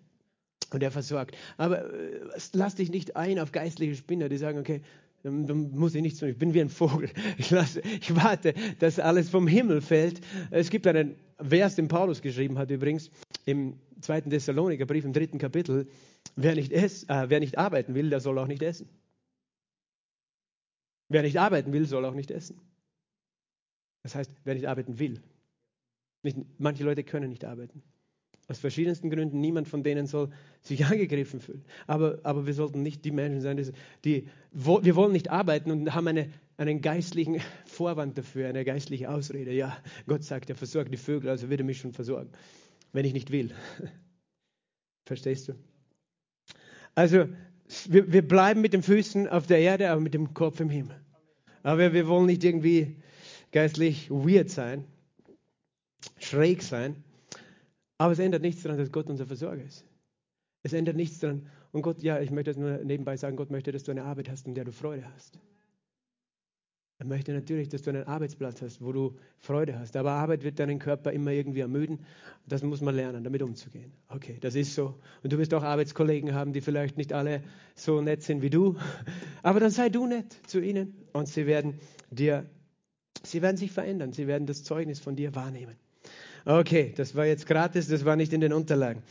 [0.71, 1.37] und er versorgt.
[1.57, 2.21] Aber äh,
[2.53, 4.83] lass dich nicht ein auf geistliche Spinner, die sagen, okay,
[5.23, 6.29] dann, dann muss ich nichts tun.
[6.29, 7.11] Ich bin wie ein Vogel.
[7.39, 10.21] Ich, lasse, ich warte, dass alles vom Himmel fällt.
[10.51, 13.11] Es gibt einen Vers, den Paulus geschrieben hat übrigens,
[13.47, 15.89] im zweiten Thessalonikerbrief, im dritten Kapitel.
[16.37, 18.89] Wer nicht, ess, äh, wer nicht arbeiten will, der soll auch nicht essen.
[21.09, 22.61] Wer nicht arbeiten will, soll auch nicht essen.
[24.03, 25.23] Das heißt, wer nicht arbeiten will.
[26.23, 27.83] Nicht, manche Leute können nicht arbeiten.
[28.53, 29.41] Aus verschiedensten Gründen.
[29.41, 30.29] Niemand von denen soll
[30.61, 31.65] sich angegriffen fühlen.
[31.87, 33.73] Aber, aber wir sollten nicht die Menschen sein, die,
[34.05, 39.55] die wir wollen nicht arbeiten und haben eine, einen geistlichen Vorwand dafür, eine geistliche Ausrede.
[39.55, 42.29] Ja, Gott sagt, er versorgt die Vögel, also wird er mich schon versorgen,
[42.93, 43.53] wenn ich nicht will.
[45.07, 45.55] Verstehst du?
[46.95, 47.27] Also,
[47.89, 51.01] wir, wir bleiben mit den Füßen auf der Erde, aber mit dem Kopf im Himmel.
[51.63, 52.97] Aber wir wollen nicht irgendwie
[53.51, 54.85] geistlich weird sein,
[56.19, 57.03] schräg sein.
[58.03, 59.85] Aber es ändert nichts daran, dass Gott unser Versorger ist.
[60.65, 61.47] Es ändert nichts daran.
[61.71, 64.29] Und Gott, ja, ich möchte das nur nebenbei sagen, Gott möchte, dass du eine Arbeit
[64.29, 65.39] hast, in der du Freude hast.
[66.99, 69.95] Er möchte natürlich, dass du einen Arbeitsplatz hast, wo du Freude hast.
[69.97, 72.01] Aber Arbeit wird deinen Körper immer irgendwie ermüden.
[72.45, 73.93] Das muss man lernen, damit umzugehen.
[74.09, 74.99] Okay, das ist so.
[75.23, 77.45] Und du wirst auch Arbeitskollegen haben, die vielleicht nicht alle
[77.77, 78.79] so nett sind wie du.
[79.45, 81.79] Aber dann sei du nett zu ihnen und sie werden
[82.11, 82.51] dir,
[83.23, 84.13] sie werden sich verändern.
[84.13, 85.77] Sie werden das Zeugnis von dir wahrnehmen.
[86.45, 89.03] Okay, das war jetzt gratis, das war nicht in den Unterlagen.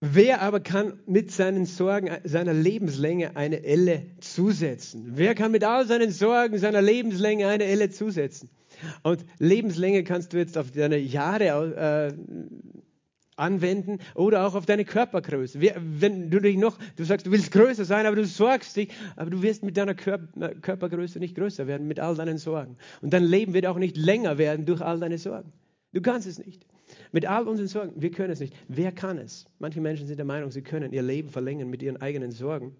[0.00, 5.12] Wer aber kann mit seinen Sorgen seiner Lebenslänge eine Elle zusetzen?
[5.14, 8.50] Wer kann mit all seinen Sorgen seiner Lebenslänge eine Elle zusetzen?
[9.02, 11.44] Und Lebenslänge kannst du jetzt auf deine Jahre
[12.08, 12.12] äh,
[13.42, 15.60] anwenden oder auch auf deine Körpergröße.
[15.60, 19.30] Wenn du dich noch, du sagst, du willst größer sein, aber du sorgst dich, aber
[19.30, 22.76] du wirst mit deiner Körpergröße nicht größer werden, mit all deinen Sorgen.
[23.00, 25.52] Und dein Leben wird auch nicht länger werden durch all deine Sorgen.
[25.92, 26.64] Du kannst es nicht.
[27.10, 28.54] Mit all unseren Sorgen, wir können es nicht.
[28.68, 29.46] Wer kann es?
[29.58, 32.76] Manche Menschen sind der Meinung, sie können ihr Leben verlängern mit ihren eigenen Sorgen.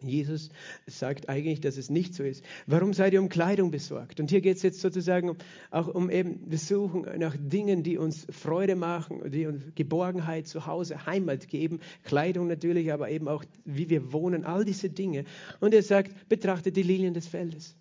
[0.00, 0.50] Jesus
[0.86, 2.44] sagt eigentlich, dass es nicht so ist.
[2.66, 4.20] Warum seid ihr um Kleidung besorgt?
[4.20, 5.36] Und hier geht es jetzt sozusagen
[5.70, 10.66] auch um eben, wir suchen nach Dingen, die uns Freude machen, die uns Geborgenheit zu
[10.66, 11.80] Hause, Heimat geben.
[12.04, 15.24] Kleidung natürlich, aber eben auch, wie wir wohnen, all diese Dinge.
[15.60, 17.74] Und er sagt, betrachtet die Lilien des Feldes.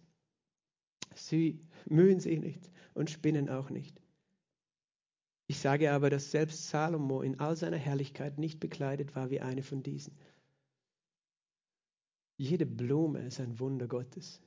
[1.16, 4.02] Sie mühen sich nicht und spinnen auch nicht.
[5.48, 9.62] Ich sage aber, dass selbst Salomo in all seiner Herrlichkeit nicht bekleidet war wie eine
[9.62, 10.18] von diesen.
[12.38, 14.42] Jede Blume ist ein Wunder Gottes.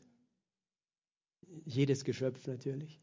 [1.65, 3.01] Jedes Geschöpf natürlich.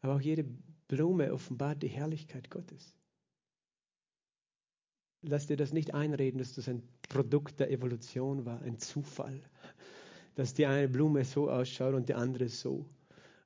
[0.00, 0.44] Aber auch jede
[0.88, 2.94] Blume offenbart die Herrlichkeit Gottes.
[5.22, 9.40] Lass dir das nicht einreden, dass das ein Produkt der Evolution war, ein Zufall.
[10.34, 12.86] Dass die eine Blume so ausschaut und die andere so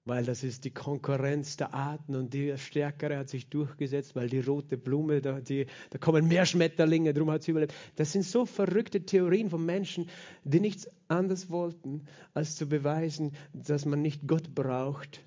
[0.07, 4.38] weil das ist die Konkurrenz der Arten und die Stärkere hat sich durchgesetzt, weil die
[4.38, 7.75] rote Blume, da, die, da kommen mehr Schmetterlinge, darum hat sie überlebt.
[7.97, 10.09] Das sind so verrückte Theorien von Menschen,
[10.45, 15.21] die nichts anderes wollten, als zu beweisen, dass man nicht Gott braucht,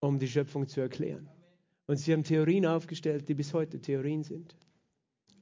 [0.00, 1.30] um die Schöpfung zu erklären.
[1.86, 4.56] Und sie haben Theorien aufgestellt, die bis heute Theorien sind,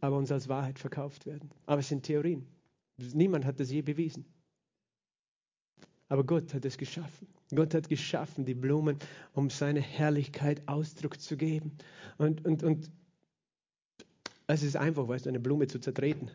[0.01, 1.51] aber uns als Wahrheit verkauft werden.
[1.65, 2.47] Aber es sind Theorien.
[3.15, 4.27] Niemand hat das je bewiesen.
[6.09, 7.27] Aber Gott hat es geschaffen.
[7.55, 8.99] Gott hat geschaffen die Blumen,
[9.35, 11.73] um seine Herrlichkeit Ausdruck zu geben.
[12.19, 12.91] Und, und, und
[14.47, 16.31] es ist einfach, weißt du, eine Blume zu zertreten.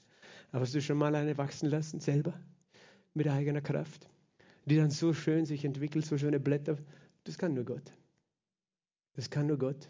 [0.52, 2.34] Aber hast du schon mal eine wachsen lassen, selber?
[3.14, 4.08] Mit eigener Kraft?
[4.66, 6.76] Die dann so schön sich entwickelt, so schöne Blätter.
[7.24, 7.92] Das kann nur Gott.
[9.14, 9.88] Das kann nur Gott.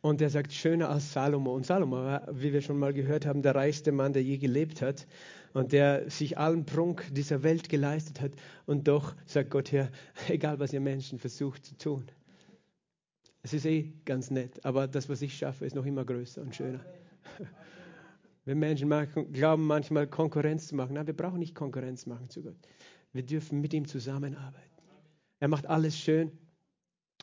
[0.00, 1.54] Und er sagt, schöner als Salomo.
[1.54, 4.82] Und Salomo war, wie wir schon mal gehört haben, der reichste Mann, der je gelebt
[4.82, 5.06] hat
[5.52, 8.32] und der sich allen Prunk dieser Welt geleistet hat.
[8.66, 9.90] Und doch sagt Gott hier,
[10.28, 12.10] egal was ihr Menschen versucht zu tun.
[13.42, 16.54] Es ist eh ganz nett, aber das, was ich schaffe, ist noch immer größer und
[16.54, 16.84] schöner.
[18.46, 20.94] Wir Menschen machen, glauben manchmal Konkurrenz zu machen.
[20.94, 22.56] Nein, wir brauchen nicht Konkurrenz machen zu Gott.
[23.12, 24.82] Wir dürfen mit ihm zusammenarbeiten.
[25.40, 26.32] Er macht alles schön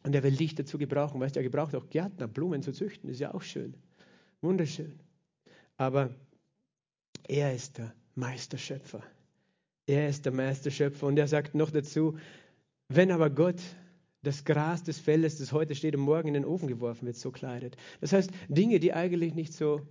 [0.03, 1.19] und er will dich dazu gebrauchen.
[1.19, 3.09] Weißt du, er gebraucht auch Gärtner, Blumen zu züchten.
[3.09, 3.75] Ist ja auch schön.
[4.41, 4.99] Wunderschön.
[5.75, 6.11] Aber
[7.27, 9.03] er ist der Meisterschöpfer.
[9.85, 11.07] Er ist der Meisterschöpfer.
[11.07, 12.17] Und er sagt noch dazu,
[12.89, 13.61] wenn aber Gott
[14.23, 17.31] das Gras des Feldes, das heute steht und morgen in den Ofen geworfen wird, so
[17.31, 17.77] kleidet.
[18.01, 19.87] Das heißt, Dinge, die eigentlich nicht so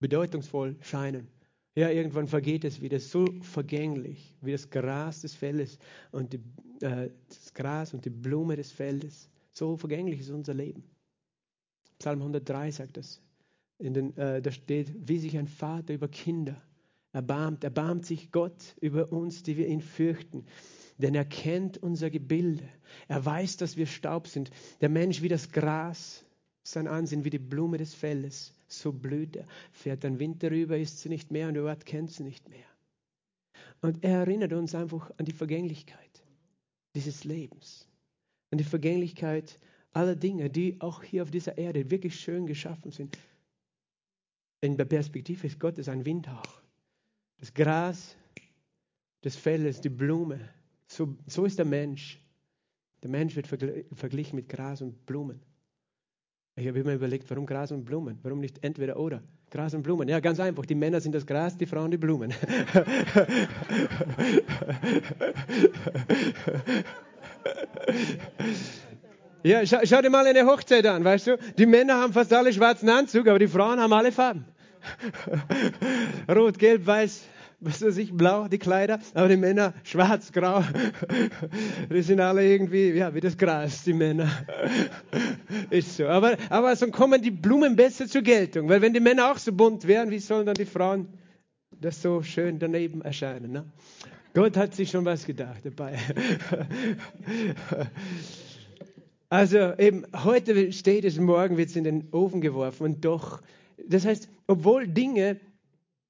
[0.00, 1.28] bedeutungsvoll scheinen.
[1.74, 5.78] Ja, irgendwann vergeht es wieder so vergänglich wie das Gras des Feldes
[6.12, 6.40] und die,
[6.80, 9.28] äh, das Gras und die Blume des Feldes.
[9.52, 10.84] So vergänglich ist unser Leben.
[11.98, 13.20] Psalm 103 sagt das.
[13.80, 16.60] Den, äh, da steht, wie sich ein Vater über Kinder
[17.12, 20.44] erbarmt, erbarmt sich Gott über uns, die wir ihn fürchten.
[20.98, 22.68] Denn er kennt unser Gebilde.
[23.06, 24.50] Er weiß, dass wir Staub sind.
[24.80, 26.24] Der Mensch wie das Gras,
[26.62, 28.52] sein Ansehen wie die Blume des Feldes.
[28.66, 29.46] So blüht er.
[29.72, 32.66] Fährt ein Wind darüber, ist sie nicht mehr und der Ort kennt sie nicht mehr.
[33.80, 36.22] Und er erinnert uns einfach an die Vergänglichkeit
[36.94, 37.86] dieses Lebens.
[38.50, 39.58] An die Vergänglichkeit
[39.92, 43.18] aller Dinge, die auch hier auf dieser Erde wirklich schön geschaffen sind.
[44.60, 46.60] In der Perspektive ist Gottes ein Windhauch.
[47.38, 48.16] Das Gras,
[49.22, 50.40] das Feldes, die Blume.
[50.86, 52.20] So, so ist der Mensch.
[53.02, 55.40] Der Mensch wird verglichen mit Gras und Blumen.
[56.56, 58.18] Ich habe immer überlegt, warum Gras und Blumen?
[58.22, 59.22] Warum nicht entweder oder?
[59.50, 60.08] Gras und Blumen.
[60.08, 60.66] Ja, ganz einfach.
[60.66, 62.34] Die Männer sind das Gras, die Frauen die Blumen.
[69.44, 71.38] Ja, schau, schau, dir mal eine Hochzeit an, weißt du?
[71.56, 74.44] Die Männer haben fast alle schwarzen Anzug, aber die Frauen haben alle Farben.
[76.28, 77.24] Rot, Gelb, Weiß,
[77.60, 80.62] was weiß ich, Blau, die Kleider, aber die Männer schwarz, grau.
[81.92, 84.30] Die sind alle irgendwie, ja, wie das Gras, die Männer.
[85.70, 86.06] Ist so.
[86.06, 89.52] Aber, aber so kommen die Blumen besser zur Geltung, weil wenn die Männer auch so
[89.52, 91.08] bunt wären, wie sollen dann die Frauen
[91.80, 93.50] das so schön daneben erscheinen?
[93.50, 93.64] Ne?
[94.34, 95.98] Gott hat sich schon was gedacht dabei.
[99.30, 103.42] Also eben, heute steht es, morgen wird es in den Ofen geworfen und doch
[103.86, 105.40] das heißt, obwohl Dinge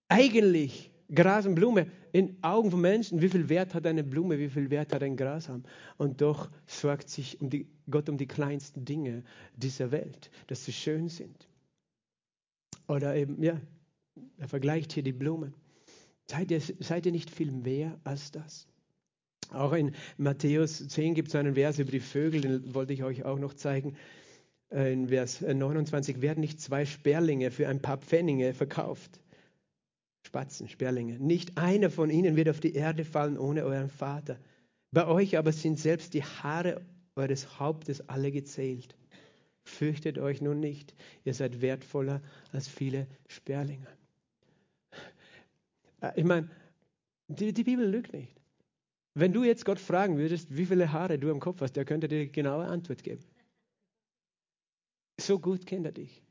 [0.09, 4.49] eigentlich Gras und Blume in Augen von Menschen, wie viel Wert hat eine Blume, wie
[4.49, 5.65] viel Wert hat ein Gras haben?
[5.97, 9.25] Und doch sorgt sich um die, Gott um die kleinsten Dinge
[9.57, 11.49] dieser Welt, dass sie schön sind.
[12.89, 13.61] Oder eben, ja,
[14.39, 15.55] er vergleicht hier die Blumen.
[16.31, 18.67] Seid ihr, seid ihr nicht viel mehr als das?
[19.51, 23.25] Auch in Matthäus 10 gibt es einen Vers über die Vögel, den wollte ich euch
[23.25, 23.97] auch noch zeigen.
[24.71, 29.21] Äh, in Vers 29, äh, werden nicht zwei Sperlinge für ein paar Pfennige verkauft.
[30.27, 31.19] Spatzen, Sperlinge.
[31.19, 34.39] Nicht einer von ihnen wird auf die Erde fallen ohne euren Vater.
[34.91, 36.83] Bei euch aber sind selbst die Haare
[37.17, 38.95] eures Hauptes alle gezählt.
[39.65, 43.87] Fürchtet euch nun nicht, ihr seid wertvoller als viele Sperlinge.
[46.01, 46.49] Äh, ich meine,
[47.29, 48.35] die, die Bibel lügt nicht.
[49.15, 52.07] Wenn du jetzt Gott fragen würdest, wie viele Haare du am Kopf hast, der könnte
[52.07, 53.25] dir genaue Antwort geben.
[55.29, 56.23] So gut kennt er dich.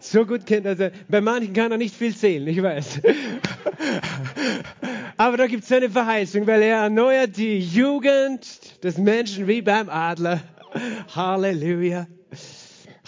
[0.00, 0.90] So gut kennt er.
[1.08, 3.00] Bei manchen kann er nicht viel zählen, ich weiß.
[5.16, 9.88] Aber da gibt es eine Verheißung, weil er erneuert die Jugend des Menschen wie beim
[9.88, 10.42] Adler.
[11.14, 12.08] Halleluja.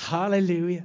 [0.09, 0.85] Halleluja.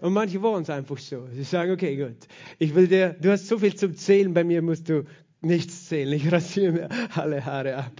[0.00, 1.28] Und manche wollen es einfach so.
[1.34, 2.16] Sie sagen, okay, gut,
[2.58, 5.04] ich will dir, du hast so viel zum Zählen, bei mir musst du
[5.42, 6.14] nichts zählen.
[6.14, 7.92] Ich rasiere mir alle Haare ab.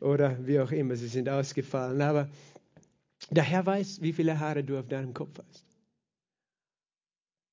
[0.00, 2.02] Oder wie auch immer, sie sind ausgefallen.
[2.02, 2.28] Aber
[3.30, 5.64] der Herr weiß, wie viele Haare du auf deinem Kopf hast.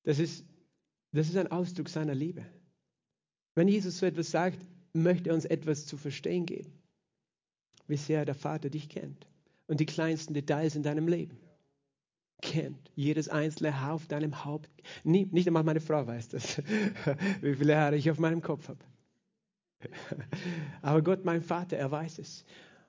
[0.04, 0.44] Das ist,
[1.12, 2.44] das ist ein Ausdruck seiner Liebe.
[3.54, 4.58] Wenn Jesus so etwas sagt,
[4.92, 6.72] möchte er uns etwas zu verstehen geben,
[7.86, 9.26] wie sehr der Vater dich kennt
[9.66, 11.38] und die kleinsten Details in deinem Leben
[12.40, 12.90] kennt.
[12.94, 14.70] Jedes einzelne Haar auf deinem Haupt.
[15.04, 16.58] Nie, nicht einmal meine Frau weiß das,
[17.40, 18.84] wie viele Haare ich auf meinem Kopf habe.
[20.82, 22.44] Aber Gott, mein Vater, er weiß es.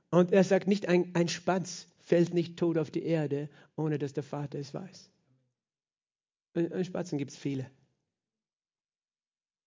[0.09, 3.47] Und er sagt nicht, ein, ein Spatz fällt nicht tot auf die Erde,
[3.78, 5.09] ohne dass der Vater es weiß.
[6.55, 7.72] Und Spatzen gibt es viele.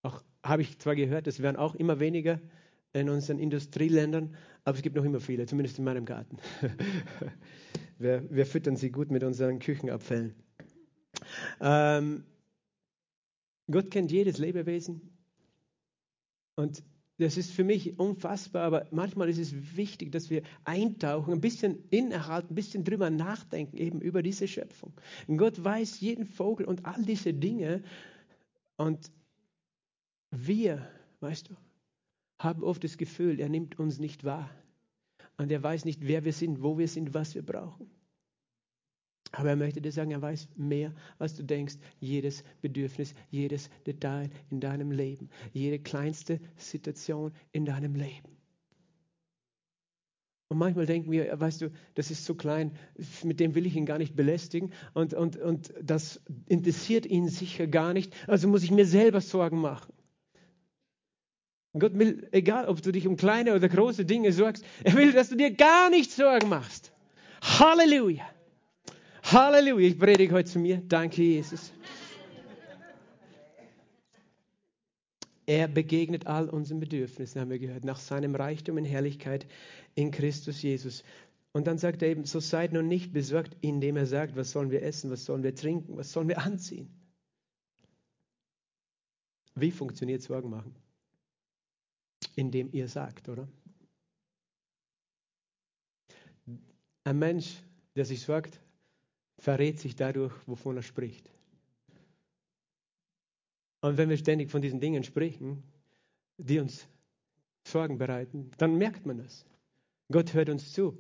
[0.03, 2.38] Auch habe ich zwar gehört, es werden auch immer weniger
[2.92, 6.36] in unseren Industrieländern, aber es gibt noch immer viele, zumindest in meinem Garten.
[7.99, 10.34] wir, wir, füttern sie gut mit unseren Küchenabfällen.
[11.62, 12.26] Ähm,
[13.70, 15.16] Gott kennt jedes Lebewesen
[16.57, 16.82] und
[17.18, 21.84] das ist für mich unfassbar, aber manchmal ist es wichtig, dass wir eintauchen, ein bisschen
[21.90, 24.92] innehalten, ein bisschen drüber nachdenken, eben über diese Schöpfung.
[25.28, 27.84] Und Gott weiß jeden Vogel und all diese Dinge.
[28.76, 29.12] Und
[30.32, 30.88] wir,
[31.20, 31.56] weißt du,
[32.40, 34.50] haben oft das Gefühl, er nimmt uns nicht wahr.
[35.36, 37.90] Und er weiß nicht, wer wir sind, wo wir sind, was wir brauchen.
[39.37, 41.76] Aber er möchte dir sagen, er weiß mehr, als du denkst.
[42.01, 48.28] Jedes Bedürfnis, jedes Detail in deinem Leben, jede kleinste Situation in deinem Leben.
[50.49, 52.72] Und manchmal denken wir, weißt du, das ist so klein,
[53.24, 57.66] mit dem will ich ihn gar nicht belästigen und, und, und das interessiert ihn sicher
[57.66, 59.93] gar nicht, also muss ich mir selber Sorgen machen.
[61.76, 65.30] Gott will, egal ob du dich um kleine oder große Dinge sorgst, er will, dass
[65.30, 66.93] du dir gar nicht Sorgen machst.
[67.43, 68.34] Halleluja.
[69.35, 70.76] Halleluja, ich predige heute zu mir.
[70.76, 71.72] Danke, Jesus.
[75.45, 79.49] Er begegnet all unseren Bedürfnissen, haben wir gehört, nach seinem Reichtum in Herrlichkeit
[79.97, 81.03] in Christus Jesus.
[81.51, 84.70] Und dann sagt er eben, so seid nun nicht besorgt, indem er sagt, was sollen
[84.70, 86.89] wir essen, was sollen wir trinken, was sollen wir anziehen.
[89.57, 90.76] Wie funktioniert Sorgen machen?
[92.37, 93.49] Indem ihr sagt, oder?
[97.03, 97.57] Ein Mensch,
[97.97, 98.61] der sich sorgt,
[99.45, 101.30] verrät sich dadurch, wovon er spricht.
[103.82, 105.62] Und wenn wir ständig von diesen Dingen sprechen,
[106.38, 106.88] die uns
[107.66, 109.45] Sorgen bereiten, dann merkt man das.
[110.11, 110.97] Gott hört uns zu.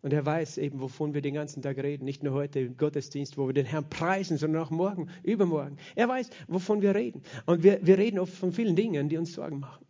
[0.00, 2.04] Und er weiß eben, wovon wir den ganzen Tag reden.
[2.04, 5.76] Nicht nur heute im Gottesdienst, wo wir den Herrn preisen, sondern auch morgen, übermorgen.
[5.94, 7.22] Er weiß, wovon wir reden.
[7.44, 9.84] Und wir, wir reden oft von vielen Dingen, die uns Sorgen machen.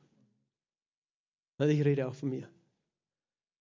[1.59, 2.49] Und ich rede auch von mir.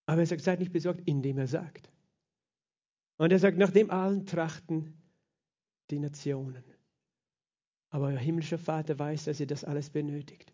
[0.08, 1.91] Aber er sagt, seid nicht besorgt, indem er sagt.
[3.22, 4.96] Und er sagt, nach dem allen trachten
[5.92, 6.64] die Nationen.
[7.90, 10.52] Aber euer himmlischer Vater weiß, dass ihr das alles benötigt.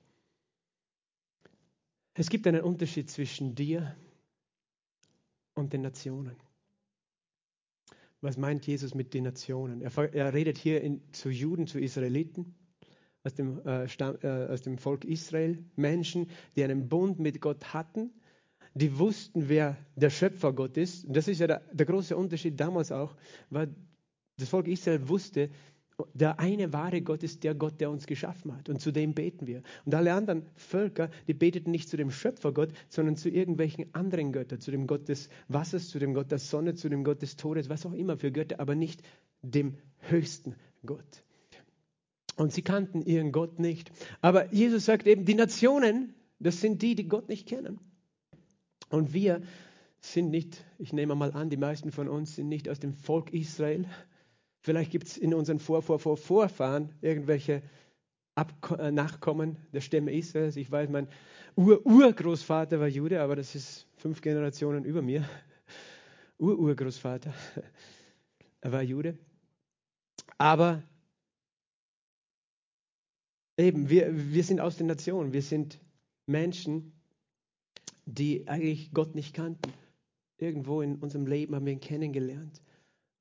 [2.13, 3.95] Es gibt einen Unterschied zwischen dir
[5.53, 6.36] und den Nationen.
[8.20, 9.80] Was meint Jesus mit den Nationen?
[9.80, 12.53] Er, er redet hier in, zu Juden, zu Israeliten,
[13.24, 17.74] aus dem, äh, Stamm, äh, aus dem Volk Israel, Menschen, die einen Bund mit Gott
[17.74, 18.11] hatten
[18.74, 21.05] die wussten, wer der Schöpfer Gott ist.
[21.05, 23.15] Und das ist ja der, der große Unterschied damals auch,
[23.49, 23.74] weil
[24.38, 25.49] das Volk Israel wusste,
[26.13, 28.70] der eine wahre Gott ist der Gott, der uns geschaffen hat.
[28.70, 29.63] Und zu dem beten wir.
[29.86, 34.59] Und alle anderen Völker, die beteten nicht zu dem Schöpfergott, sondern zu irgendwelchen anderen Göttern,
[34.59, 37.70] zu dem Gott des Wassers, zu dem Gott der Sonne, zu dem Gott des Todes,
[37.70, 39.01] was auch immer für Götter, aber nicht
[39.41, 40.55] dem höchsten
[40.86, 41.24] Gott.
[42.36, 43.91] Und sie kannten ihren Gott nicht.
[44.22, 47.80] Aber Jesus sagt eben, die Nationen, das sind die, die Gott nicht kennen.
[48.90, 49.42] Und wir
[50.00, 53.34] sind nicht, ich nehme mal an, die meisten von uns sind nicht aus dem Volk
[53.34, 53.86] Israel.
[54.62, 57.62] Vielleicht gibt es in unseren Vor, Vor, Vor, Vorfahren irgendwelche
[58.36, 60.58] Ab äh, Nachkommen der Stämme Israels.
[60.58, 61.08] Ich weiß, mein
[61.56, 65.28] Ur-Urgroßvater war Jude, aber das ist fünf Generationen über mir.
[66.38, 67.34] Ur-Urgroßvater
[68.62, 69.18] er war Jude.
[70.38, 70.84] Aber
[73.58, 75.80] eben, wir, wir sind aus den Nationen, wir sind
[76.28, 76.94] Menschen,
[78.08, 79.72] die eigentlich Gott nicht kannten.
[80.38, 82.62] Irgendwo in unserem Leben haben wir ihn kennengelernt.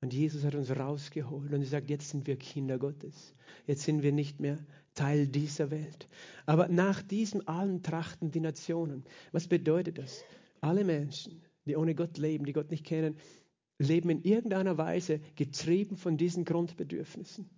[0.01, 3.35] Und Jesus hat uns rausgeholt und er sagt, jetzt sind wir Kinder Gottes.
[3.65, 4.59] Jetzt sind wir nicht mehr
[4.93, 6.07] Teil dieser Welt.
[6.45, 9.03] Aber nach diesem allen trachten die Nationen.
[9.31, 10.23] Was bedeutet das?
[10.61, 13.17] Alle Menschen, die ohne Gott leben, die Gott nicht kennen,
[13.79, 17.49] leben in irgendeiner Weise getrieben von diesen Grundbedürfnissen.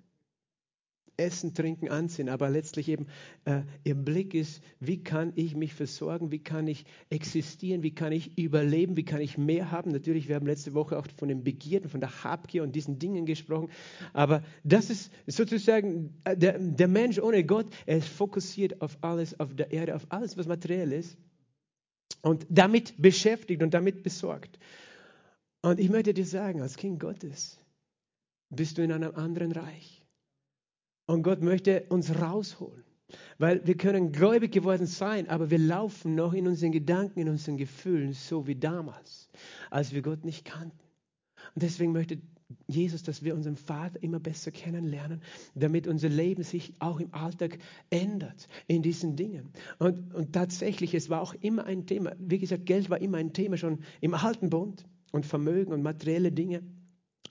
[1.19, 3.07] Essen, Trinken, Anziehen, aber letztlich eben
[3.45, 8.11] äh, ihr Blick ist, wie kann ich mich versorgen, wie kann ich existieren, wie kann
[8.11, 9.91] ich überleben, wie kann ich mehr haben.
[9.91, 13.25] Natürlich, wir haben letzte Woche auch von den Begierden, von der Habgier und diesen Dingen
[13.25, 13.69] gesprochen,
[14.13, 19.39] aber das ist sozusagen äh, der, der Mensch ohne Gott, er ist fokussiert auf alles
[19.39, 21.17] auf der Erde, auf alles, was materiell ist
[22.21, 24.59] und damit beschäftigt und damit besorgt.
[25.61, 27.59] Und ich möchte dir sagen, als Kind Gottes
[28.49, 29.98] bist du in einem anderen Reich.
[31.09, 32.83] Und Gott möchte uns rausholen.
[33.39, 37.57] Weil wir können gläubig geworden sein, aber wir laufen noch in unseren Gedanken, in unseren
[37.57, 39.27] Gefühlen, so wie damals,
[39.71, 40.77] als wir Gott nicht kannten.
[41.55, 42.19] Und deswegen möchte
[42.67, 45.23] Jesus, dass wir unseren Vater immer besser kennenlernen,
[45.55, 47.57] damit unser Leben sich auch im Alltag
[47.89, 49.49] ändert in diesen Dingen.
[49.79, 52.13] Und, und tatsächlich, es war auch immer ein Thema.
[52.19, 56.31] Wie gesagt, Geld war immer ein Thema schon im alten Bund und Vermögen und materielle
[56.31, 56.61] Dinge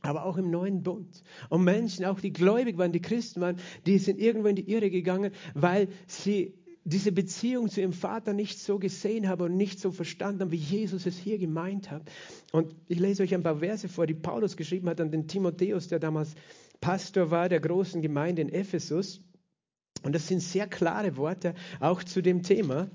[0.03, 1.23] aber auch im neuen Bund.
[1.49, 4.91] Und Menschen, auch die gläubig waren, die Christen waren, die sind irgendwo in die Irre
[4.91, 9.91] gegangen, weil sie diese Beziehung zu ihrem Vater nicht so gesehen haben und nicht so
[9.91, 12.11] verstanden haben, wie Jesus es hier gemeint hat.
[12.51, 15.89] Und ich lese euch ein paar Verse vor, die Paulus geschrieben hat an den Timotheus,
[15.89, 16.35] der damals
[16.81, 19.21] Pastor war der großen Gemeinde in Ephesus.
[20.03, 22.91] Und das sind sehr klare Worte auch zu dem Thema.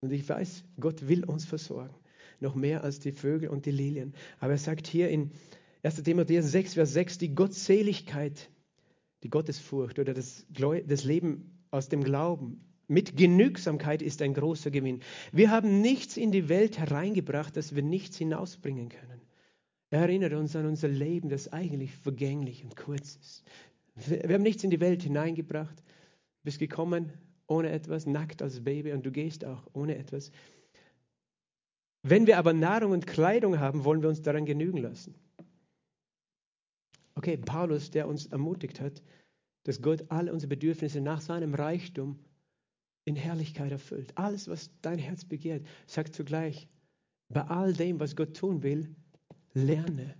[0.00, 1.94] Und ich weiß, Gott will uns versorgen,
[2.40, 4.14] noch mehr als die Vögel und die Lilien.
[4.38, 5.32] Aber er sagt hier in
[5.86, 6.02] 1.
[6.02, 8.50] Timotheus 6, Vers 6, die Gottseligkeit,
[9.22, 15.00] die Gottesfurcht oder das, das Leben aus dem Glauben mit Genügsamkeit ist ein großer Gewinn.
[15.30, 19.20] Wir haben nichts in die Welt hereingebracht, das wir nichts hinausbringen können.
[19.90, 23.44] Er erinnert uns an unser Leben, das eigentlich vergänglich und kurz ist.
[23.94, 25.84] Wir haben nichts in die Welt hineingebracht,
[26.42, 27.12] bist gekommen
[27.46, 30.32] ohne etwas, nackt als Baby und du gehst auch ohne etwas.
[32.02, 35.14] Wenn wir aber Nahrung und Kleidung haben, wollen wir uns daran genügen lassen.
[37.16, 39.02] Okay, Paulus, der uns ermutigt hat,
[39.64, 42.18] dass Gott alle unsere Bedürfnisse nach seinem Reichtum
[43.04, 44.12] in Herrlichkeit erfüllt.
[44.16, 46.68] Alles, was dein Herz begehrt, sagt zugleich,
[47.28, 48.94] bei all dem, was Gott tun will,
[49.54, 50.14] lerne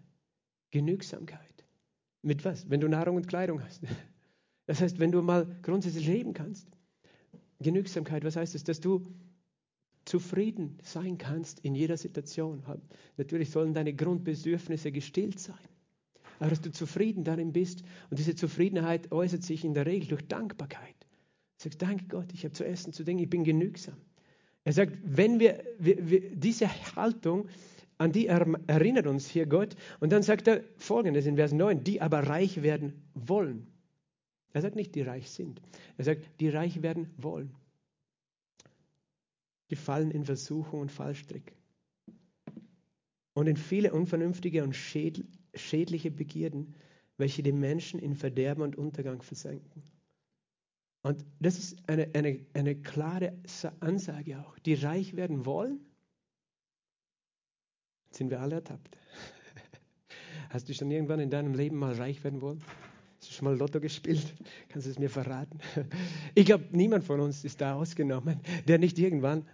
[0.70, 1.64] Genügsamkeit.
[2.22, 2.68] Mit was?
[2.70, 3.82] Wenn du Nahrung und Kleidung hast.
[4.68, 6.66] Das heißt, wenn du mal grundsätzlich leben kannst.
[7.61, 8.64] Genügsamkeit, was heißt es?
[8.64, 9.14] Dass du
[10.05, 12.64] zufrieden sein kannst in jeder Situation.
[13.16, 15.68] Natürlich sollen deine Grundbedürfnisse gestillt sein
[16.39, 17.82] aber dass du zufrieden darin bist.
[18.11, 20.95] Und diese Zufriedenheit äußert sich in der Regel durch Dankbarkeit.
[21.59, 23.97] Du sagst, danke Gott, ich habe zu essen, zu denken, ich bin genügsam.
[24.64, 27.49] Er sagt, wenn wir, wir, wir diese Haltung,
[27.99, 29.76] an die erinnert uns hier Gott.
[30.01, 33.66] Und dann sagt er folgendes in Vers 9, die aber reich werden wollen.
[34.53, 35.61] Er sagt nicht, die reich sind.
[35.97, 37.55] Er sagt, die reich werden wollen.
[39.70, 41.55] Die fallen in Versuchung und Fallstrick.
[43.34, 44.74] Und in viele unvernünftige und
[45.57, 46.75] schädliche Begierden,
[47.17, 49.83] welche die Menschen in Verderben und Untergang versenken.
[51.03, 53.33] Und das ist eine, eine, eine klare
[53.81, 54.59] Ansage auch.
[54.61, 55.81] Die reich werden wollen,
[58.11, 58.99] sind wir alle ertappt.
[60.51, 62.63] Hast du schon irgendwann in deinem Leben mal reich werden wollen?
[63.19, 64.35] Hast du schon mal Lotto gespielt?
[64.69, 65.59] Kannst du es mir verraten?
[66.35, 69.47] Ich glaube, niemand von uns ist da ausgenommen, der nicht irgendwann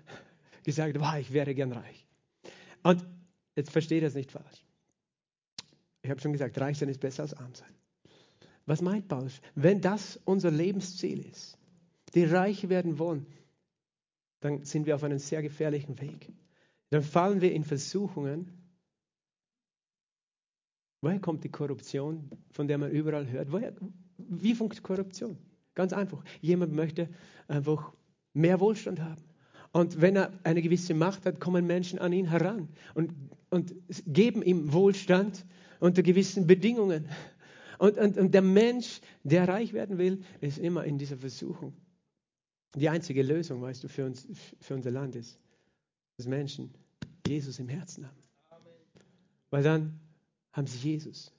[0.64, 2.06] gesagt hat, ich wäre gern reich.
[2.82, 3.06] Und
[3.56, 4.64] jetzt verstehe das nicht falsch.
[6.02, 7.72] Ich habe schon gesagt, reich sein ist besser als arm sein.
[8.66, 9.40] Was meint Paulus?
[9.54, 11.58] Wenn das unser Lebensziel ist,
[12.14, 13.26] die reich werden wollen,
[14.40, 16.32] dann sind wir auf einem sehr gefährlichen Weg.
[16.90, 18.50] Dann fallen wir in Versuchungen.
[21.00, 23.50] Woher kommt die Korruption, von der man überall hört?
[23.50, 23.72] Woher,
[24.18, 25.38] wie funktioniert Korruption?
[25.74, 26.22] Ganz einfach.
[26.40, 27.08] Jemand möchte
[27.48, 27.92] einfach
[28.34, 29.22] mehr Wohlstand haben.
[29.72, 33.14] Und wenn er eine gewisse Macht hat, kommen Menschen an ihn heran und,
[33.48, 33.74] und
[34.06, 35.46] geben ihm Wohlstand
[35.82, 37.08] unter gewissen Bedingungen.
[37.78, 41.74] Und, und, und der Mensch, der reich werden will, ist immer in dieser Versuchung.
[42.76, 44.26] Die einzige Lösung, weißt du, für, uns,
[44.60, 45.40] für unser Land ist,
[46.16, 46.72] dass Menschen
[47.26, 48.16] Jesus im Herzen haben.
[49.50, 49.98] Weil dann
[50.52, 51.32] haben sie Jesus.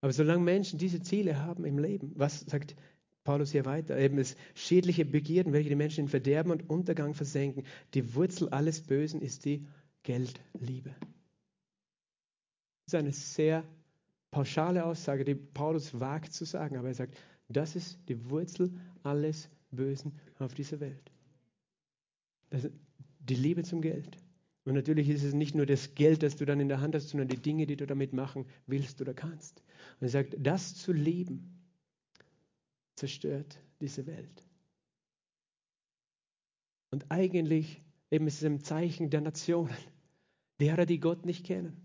[0.00, 2.76] Aber solange Menschen diese Ziele haben im Leben, was sagt
[3.24, 3.98] Paulus hier weiter?
[3.98, 7.64] Eben es schädliche Begierden, welche die Menschen in Verderben und Untergang versenken.
[7.94, 9.66] Die Wurzel alles Bösen ist die
[10.04, 10.94] Geldliebe.
[12.92, 13.64] Ist eine sehr
[14.30, 17.16] pauschale Aussage, die Paulus wagt zu sagen, aber er sagt,
[17.48, 18.70] das ist die Wurzel
[19.02, 21.10] alles Bösen auf dieser Welt.
[22.50, 22.74] Das ist
[23.20, 24.18] die Liebe zum Geld.
[24.66, 27.08] Und natürlich ist es nicht nur das Geld, das du dann in der Hand hast,
[27.08, 29.62] sondern die Dinge, die du damit machen willst oder kannst.
[29.98, 31.62] Und er sagt, das zu lieben,
[32.96, 34.44] zerstört diese Welt.
[36.90, 37.80] Und eigentlich
[38.10, 39.74] eben ist es ein Zeichen der Nationen,
[40.60, 41.81] derer, die Gott nicht kennen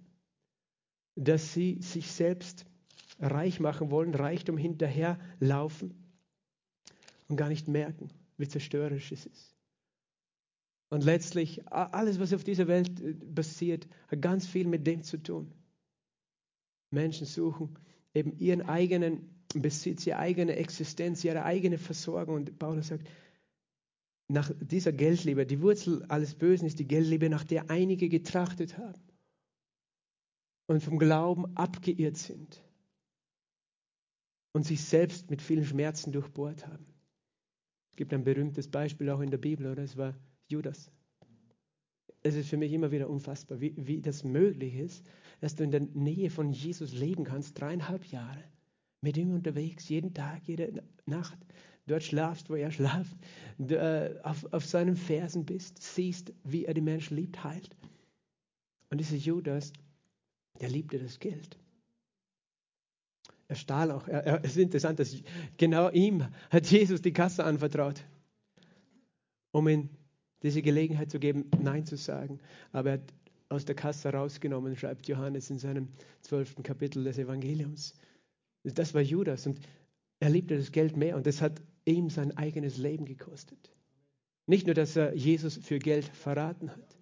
[1.17, 2.65] dass sie sich selbst
[3.19, 5.95] reich machen wollen, Reichtum hinterherlaufen
[7.27, 9.55] und gar nicht merken, wie zerstörerisch es ist.
[10.89, 15.17] Und letztlich, alles, was auf dieser Welt äh, passiert, hat ganz viel mit dem zu
[15.17, 15.51] tun.
[16.91, 17.77] Menschen suchen
[18.13, 22.35] eben ihren eigenen Besitz, ihre eigene Existenz, ihre eigene Versorgung.
[22.35, 23.09] Und Paulus sagt,
[24.29, 29.06] nach dieser Geldliebe, die Wurzel alles Bösen ist die Geldliebe, nach der einige getrachtet haben
[30.67, 32.61] und vom Glauben abgeirrt sind
[34.51, 36.85] und sich selbst mit vielen Schmerzen durchbohrt haben.
[37.91, 39.83] Es gibt ein berühmtes Beispiel auch in der Bibel, oder?
[39.83, 40.13] Es war
[40.47, 40.91] Judas.
[42.21, 45.05] Es ist für mich immer wieder unfassbar, wie, wie das möglich ist,
[45.39, 48.43] dass du in der Nähe von Jesus leben kannst, dreieinhalb Jahre,
[49.01, 51.37] mit ihm unterwegs, jeden Tag, jede Nacht,
[51.85, 53.15] dort schlafst, wo er schlaft,
[53.59, 57.75] äh, auf, auf seinen Fersen bist, siehst, wie er die Menschen liebt, heilt.
[58.89, 59.71] Und dieser Judas,
[60.59, 61.57] der liebte das Geld.
[63.47, 64.07] Er stahl auch.
[64.07, 65.15] Er, es ist interessant, dass
[65.57, 68.03] genau ihm hat Jesus die Kasse anvertraut,
[69.51, 69.89] um ihm
[70.43, 72.39] diese Gelegenheit zu geben, Nein zu sagen.
[72.71, 73.13] Aber er hat
[73.49, 75.87] aus der Kasse rausgenommen, schreibt Johannes in seinem
[76.21, 77.93] zwölften Kapitel des Evangeliums.
[78.63, 79.61] Das war Judas und
[80.19, 83.71] er liebte das Geld mehr und das hat ihm sein eigenes Leben gekostet.
[84.45, 86.96] Nicht nur, dass er Jesus für Geld verraten hat,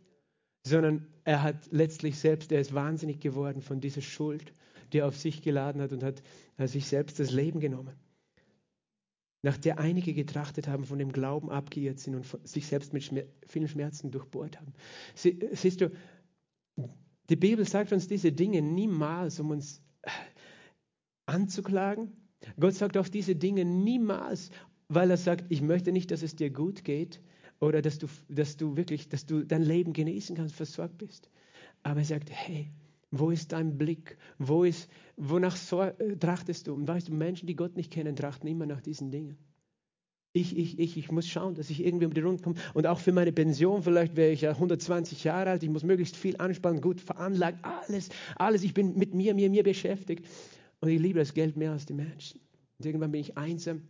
[0.65, 4.53] sondern er hat letztlich selbst, er ist wahnsinnig geworden von dieser Schuld,
[4.91, 6.21] die er auf sich geladen hat und hat
[6.65, 7.95] sich selbst das Leben genommen.
[9.43, 13.21] Nach der einige getrachtet haben, von dem Glauben abgeirrt sind und sich selbst mit Schmer
[13.47, 14.73] vielen Schmerzen durchbohrt haben.
[15.13, 15.91] Sie, siehst du,
[17.29, 19.83] die Bibel sagt uns diese Dinge niemals, um uns
[21.27, 22.11] anzuklagen.
[22.59, 24.49] Gott sagt auch diese Dinge niemals,
[24.87, 27.21] weil er sagt, ich möchte nicht, dass es dir gut geht
[27.59, 31.29] oder dass du, dass du wirklich, dass du dein Leben genießen kannst, versorgt bist.
[31.83, 32.71] Aber er sagt, hey,
[33.11, 34.17] wo ist dein Blick?
[34.37, 36.73] Wo ist, wonach so, äh, trachtest du?
[36.73, 39.37] Und weißt du, Menschen, die Gott nicht kennen, trachten immer nach diesen Dingen.
[40.33, 42.57] Ich, ich, ich, ich muss schauen, dass ich irgendwie um die Runde komme.
[42.73, 46.17] Und auch für meine Pension, vielleicht wäre ich ja 120 Jahre alt, ich muss möglichst
[46.17, 48.63] viel anspannen, gut veranlagt, alles, alles.
[48.63, 50.27] Ich bin mit mir, mir, mir beschäftigt.
[50.81, 52.41] Und ich liebe das Geld mehr als die Menschen.
[52.77, 53.83] Und irgendwann bin ich einsam.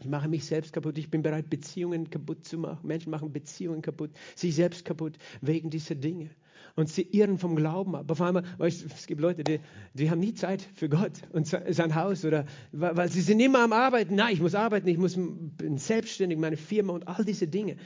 [0.00, 0.98] Ich mache mich selbst kaputt.
[0.98, 2.86] Ich bin bereit, Beziehungen kaputt zu machen.
[2.86, 6.30] Menschen machen Beziehungen kaputt, sich selbst kaputt wegen dieser Dinge
[6.78, 8.10] und sie irren vom Glauben ab.
[8.10, 9.60] Auf einmal, weißt, es gibt Leute, die,
[9.94, 13.72] die haben nie Zeit für Gott und sein Haus oder weil sie sind immer am
[13.72, 14.14] Arbeiten.
[14.14, 17.76] Nein, ich muss arbeiten, ich muss, bin selbstständig, meine Firma und all diese Dinge.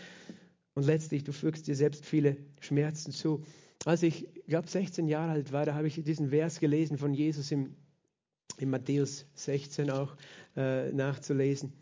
[0.74, 3.44] Und letztlich, du fügst dir selbst viele Schmerzen zu.
[3.84, 7.50] Als ich, glaube 16 Jahre alt war, da habe ich diesen Vers gelesen von Jesus
[7.50, 7.74] im,
[8.58, 10.16] in Matthäus 16 auch
[10.56, 11.72] äh, nachzulesen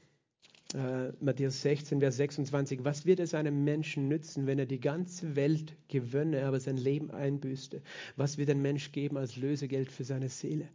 [0.75, 5.37] äh, Matthäus 16, Vers 26, was wird es einem Menschen nützen, wenn er die ganze
[5.37, 7.83] Welt gewönne, aber sein Leben einbüßte?
[8.17, 10.69] Was wird ein Mensch geben als Lösegeld für seine Seele?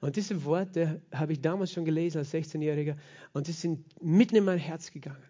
[0.00, 2.96] Und diese Worte habe ich damals schon gelesen als 16-Jähriger
[3.32, 5.27] und die sind mitten in mein Herz gegangen.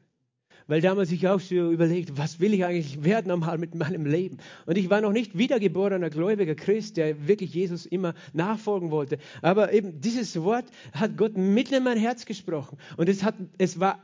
[0.69, 4.37] Weil damals ich auch so überlegt, was will ich eigentlich werden einmal mit meinem Leben?
[4.67, 9.19] Und ich war noch nicht wiedergeborener gläubiger Christ, der wirklich Jesus immer nachfolgen wollte.
[9.41, 12.77] Aber eben dieses Wort hat Gott mitten in mein Herz gesprochen.
[12.99, 13.99] Und es, hat, es war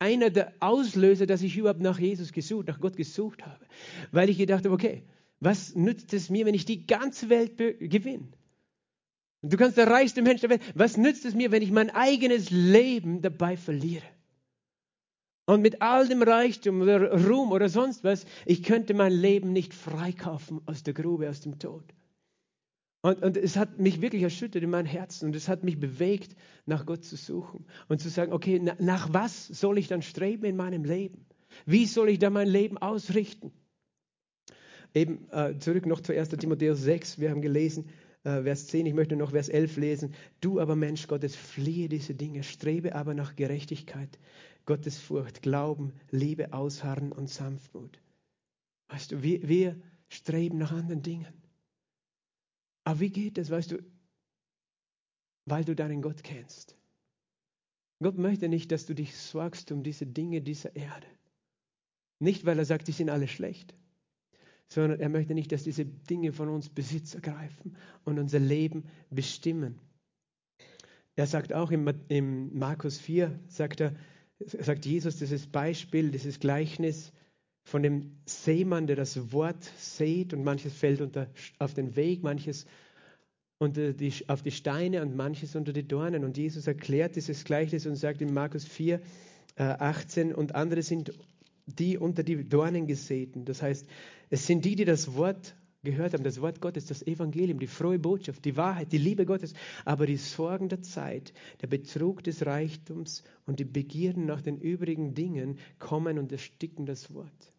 [0.00, 3.64] einer der Auslöser, dass ich überhaupt nach Jesus gesucht, nach Gott gesucht habe.
[4.10, 5.04] Weil ich gedacht habe, okay,
[5.38, 8.26] was nützt es mir, wenn ich die ganze Welt gewinne?
[9.42, 10.62] Du kannst der reichste Mensch der Welt.
[10.74, 14.02] Was nützt es mir, wenn ich mein eigenes Leben dabei verliere?
[15.48, 19.72] Und mit all dem Reichtum oder Ruhm oder sonst was, ich könnte mein Leben nicht
[19.72, 21.84] freikaufen aus der Grube, aus dem Tod.
[23.00, 26.36] Und, und es hat mich wirklich erschüttert in meinem Herzen und es hat mich bewegt,
[26.66, 30.44] nach Gott zu suchen und zu sagen, okay, na, nach was soll ich dann streben
[30.44, 31.24] in meinem Leben?
[31.64, 33.50] Wie soll ich da mein Leben ausrichten?
[34.92, 36.28] Eben äh, zurück noch zu 1.
[36.28, 37.88] Timotheus 6, wir haben gelesen,
[38.24, 40.14] äh, Vers 10, ich möchte noch Vers 11 lesen.
[40.42, 44.18] Du aber Mensch Gottes, fliehe diese Dinge, strebe aber nach Gerechtigkeit,
[44.68, 48.02] Gottesfurcht, Glauben, Liebe, Ausharren und Sanftmut.
[48.88, 51.32] Weißt du, wir, wir streben nach anderen Dingen.
[52.84, 53.78] Aber wie geht das, weißt du,
[55.46, 56.76] weil du deinen Gott kennst.
[58.02, 61.06] Gott möchte nicht, dass du dich sorgst um diese Dinge dieser Erde.
[62.18, 63.74] Nicht, weil er sagt, die sind alle schlecht,
[64.68, 69.80] sondern er möchte nicht, dass diese Dinge von uns Besitz ergreifen und unser Leben bestimmen.
[71.16, 73.96] Er sagt auch im, im Markus 4, sagt er,
[74.40, 77.12] sagt Jesus dieses Beispiel, dieses Gleichnis
[77.64, 81.28] von dem Seemann, der das Wort sät und manches fällt unter,
[81.58, 82.66] auf den Weg, manches
[83.58, 86.24] unter die, auf die Steine und manches unter die Dornen.
[86.24, 89.00] Und Jesus erklärt dieses Gleichnis und sagt in Markus 4,
[89.56, 91.12] äh, 18, und andere sind
[91.66, 93.44] die unter die Dornen gesäten.
[93.44, 93.86] Das heißt,
[94.30, 97.98] es sind die, die das Wort gehört haben, das Wort Gottes, das Evangelium, die frohe
[97.98, 99.54] Botschaft, die Wahrheit, die Liebe Gottes,
[99.84, 105.14] aber die Sorgen der Zeit, der Betrug des Reichtums und die Begierden nach den übrigen
[105.14, 107.52] Dingen kommen und ersticken das Wort.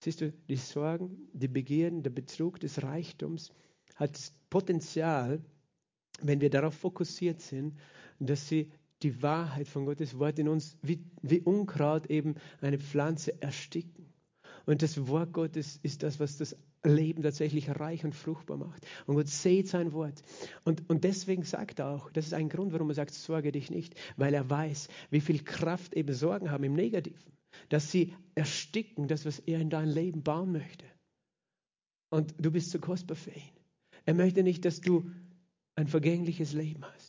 [0.00, 3.52] Siehst du, die Sorgen, die Begierden, der Betrug des Reichtums
[3.96, 5.42] hat das Potenzial,
[6.20, 7.76] wenn wir darauf fokussiert sind,
[8.20, 8.70] dass sie
[9.02, 14.07] die Wahrheit von Gottes Wort in uns wie, wie Unkraut eben eine Pflanze ersticken.
[14.68, 16.54] Und das Wort Gottes ist das, was das
[16.84, 18.86] Leben tatsächlich reich und fruchtbar macht.
[19.06, 20.22] Und Gott seht sein Wort.
[20.62, 23.70] Und, und deswegen sagt er auch, das ist ein Grund, warum er sagt, sorge dich
[23.70, 27.32] nicht, weil er weiß, wie viel Kraft eben Sorgen haben im Negativen,
[27.70, 30.84] dass sie ersticken, das, was er in dein Leben bauen möchte.
[32.10, 33.56] Und du bist zu kostbar für ihn.
[34.04, 35.10] Er möchte nicht, dass du
[35.76, 37.07] ein vergängliches Leben hast.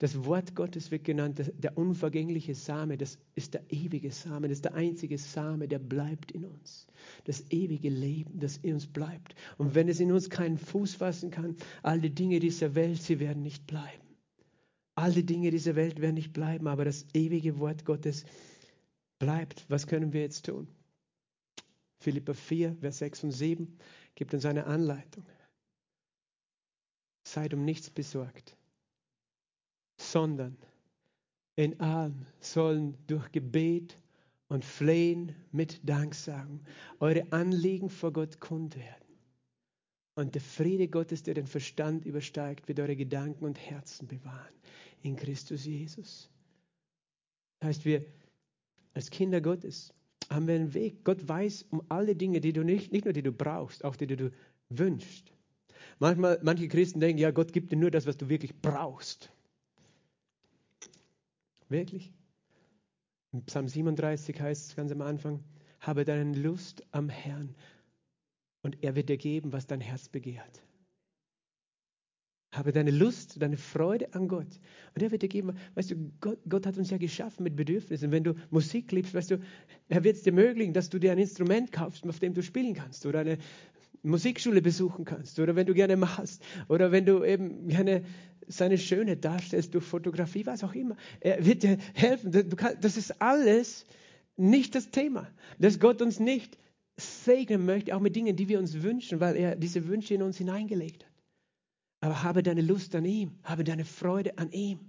[0.00, 4.64] Das Wort Gottes wird genannt, der unvergängliche Same, das ist der ewige Same, das ist
[4.64, 6.86] der einzige Same, der bleibt in uns.
[7.24, 9.34] Das ewige Leben, das in uns bleibt.
[9.58, 13.20] Und wenn es in uns keinen Fuß fassen kann, all die Dinge dieser Welt, sie
[13.20, 14.16] werden nicht bleiben.
[14.94, 18.24] All die Dinge dieser Welt werden nicht bleiben, aber das ewige Wort Gottes
[19.18, 19.66] bleibt.
[19.68, 20.66] Was können wir jetzt tun?
[21.98, 23.76] Philippa 4, Vers 6 und 7
[24.14, 25.26] gibt uns eine Anleitung.
[27.22, 28.56] Seid um nichts besorgt
[30.00, 30.56] sondern
[31.56, 33.96] in allem sollen durch Gebet
[34.48, 36.60] und Flehen mit Danksagen
[36.98, 39.10] eure Anliegen vor Gott kund werden.
[40.16, 44.54] Und der Friede Gottes, der den Verstand übersteigt, wird eure Gedanken und Herzen bewahren
[45.02, 46.30] in Christus Jesus.
[47.60, 48.04] Das heißt, wir
[48.94, 49.94] als Kinder Gottes
[50.30, 51.04] haben wir einen Weg.
[51.04, 54.06] Gott weiß um alle Dinge, die du nicht, nicht nur die du brauchst, auch die,
[54.06, 54.30] die du
[54.68, 55.32] wünschst.
[55.98, 59.30] Manchmal, manche Christen denken, ja, Gott gibt dir nur das, was du wirklich brauchst.
[61.70, 62.12] Wirklich?
[63.32, 65.42] In Psalm 37 heißt es ganz am Anfang,
[65.78, 67.54] habe deine Lust am Herrn
[68.62, 70.62] und er wird dir geben, was dein Herz begehrt.
[72.52, 74.58] Habe deine Lust, deine Freude an Gott.
[74.94, 78.10] Und er wird dir geben, weißt du, Gott, Gott hat uns ja geschaffen mit Bedürfnissen.
[78.10, 79.40] Wenn du Musik liebst, weißt du,
[79.88, 82.74] er wird es dir ermöglichen, dass du dir ein Instrument kaufst, auf dem du spielen
[82.74, 83.06] kannst.
[83.06, 83.38] Oder eine
[84.02, 85.38] Musikschule besuchen kannst.
[85.38, 86.42] Oder wenn du gerne malst.
[86.68, 88.04] Oder wenn du eben gerne
[88.46, 90.96] seine Schönheit darstellst durch Fotografie, was auch immer.
[91.20, 92.32] Er wird dir helfen.
[92.80, 93.86] Das ist alles
[94.36, 95.28] nicht das Thema.
[95.58, 96.58] Dass Gott uns nicht
[96.96, 100.38] segnen möchte, auch mit Dingen, die wir uns wünschen, weil er diese Wünsche in uns
[100.38, 101.10] hineingelegt hat.
[102.02, 104.80] Aber habe deine Lust an ihm, habe deine Freude an ihm.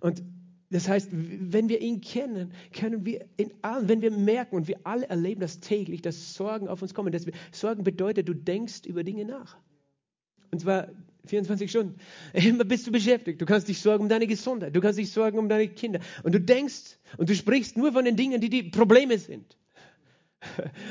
[0.00, 0.22] Und
[0.70, 4.78] das heißt, wenn wir ihn kennen, können wir in allem, wenn wir merken und wir
[4.84, 7.12] alle erleben das täglich, dass Sorgen auf uns kommen.
[7.12, 9.56] Dass wir, Sorgen bedeutet, du denkst über Dinge nach.
[10.52, 10.88] Und zwar
[11.26, 11.96] 24 Stunden.
[12.32, 13.40] Immer bist du beschäftigt.
[13.40, 14.74] Du kannst dich sorgen um deine Gesundheit.
[14.74, 16.00] Du kannst dich sorgen um deine Kinder.
[16.22, 19.56] Und du denkst und du sprichst nur von den Dingen, die die Probleme sind.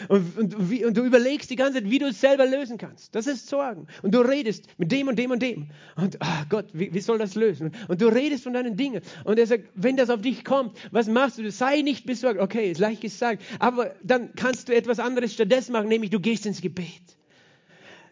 [0.07, 3.15] Und, und, wie, und, du überlegst die ganze Zeit, wie du es selber lösen kannst.
[3.15, 3.87] Das ist Sorgen.
[4.03, 5.69] Und du redest mit dem und dem und dem.
[5.95, 7.71] Und ach Gott, wie, wie soll das lösen?
[7.87, 9.01] Und, du redest von deinen Dingen.
[9.23, 11.49] Und er sagt, wenn das auf dich kommt, was machst du?
[11.51, 12.39] Sei nicht besorgt.
[12.39, 13.43] Okay, ist leicht gesagt.
[13.59, 17.01] Aber dann kannst du etwas anderes stattdessen machen, nämlich du gehst ins Gebet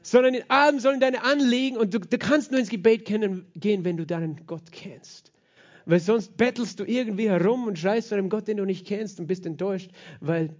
[0.04, 3.98] sondern in allem sollen deine Anliegen und du, du kannst nur ins Gebet gehen, wenn
[3.98, 5.34] du deinen Gott kennst.
[5.86, 9.20] Weil sonst bettelst du irgendwie herum und schreist zu einem Gott, den du nicht kennst
[9.20, 10.56] und bist enttäuscht, weil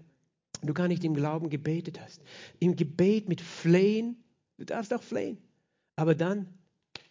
[0.64, 2.22] du gar nicht im Glauben gebetet hast.
[2.60, 4.24] Im Gebet mit Flehen,
[4.58, 5.38] du darfst auch flehen.
[5.96, 6.48] Aber dann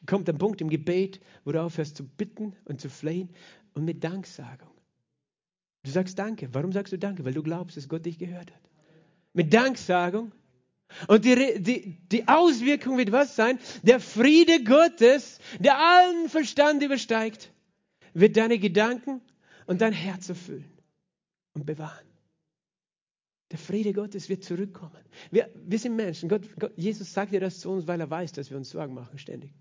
[0.06, 3.30] kommt ein Punkt im Gebet, wo du aufhörst zu bitten und zu flehen
[3.74, 4.70] und mit Danksagung.
[5.84, 6.48] Du sagst Danke.
[6.52, 7.24] Warum sagst du Danke?
[7.24, 8.62] Weil du glaubst, dass Gott dich gehört hat.
[9.32, 10.32] Mit Danksagung
[11.08, 13.58] und die, die, die Auswirkung wird was sein?
[13.82, 17.52] Der Friede Gottes, der allen Verstand übersteigt,
[18.14, 19.20] wird deine Gedanken
[19.66, 20.70] und dein Herz erfüllen
[21.54, 22.05] und bewahren.
[23.50, 25.04] Der Friede Gottes wird zurückkommen.
[25.30, 26.28] Wir, wir sind Menschen.
[26.28, 28.94] Gott, Gott, Jesus sagt dir das zu uns, weil er weiß, dass wir uns Sorgen
[28.94, 29.54] machen ständig.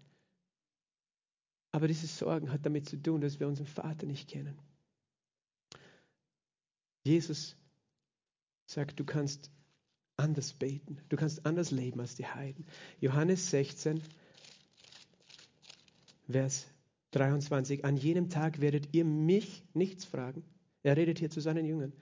[1.71, 4.57] Aber diese Sorgen hat damit zu tun, dass wir unseren Vater nicht kennen.
[7.03, 7.55] Jesus
[8.65, 9.51] sagt, du kannst
[10.17, 10.97] anders beten.
[11.09, 12.65] Du kannst anders leben als die Heiden.
[12.99, 14.01] Johannes 16,
[16.29, 16.65] Vers
[17.11, 17.85] 23.
[17.85, 20.43] An jenem Tag werdet ihr mich nichts fragen.
[20.81, 21.93] Er redet hier zu seinen Jüngern.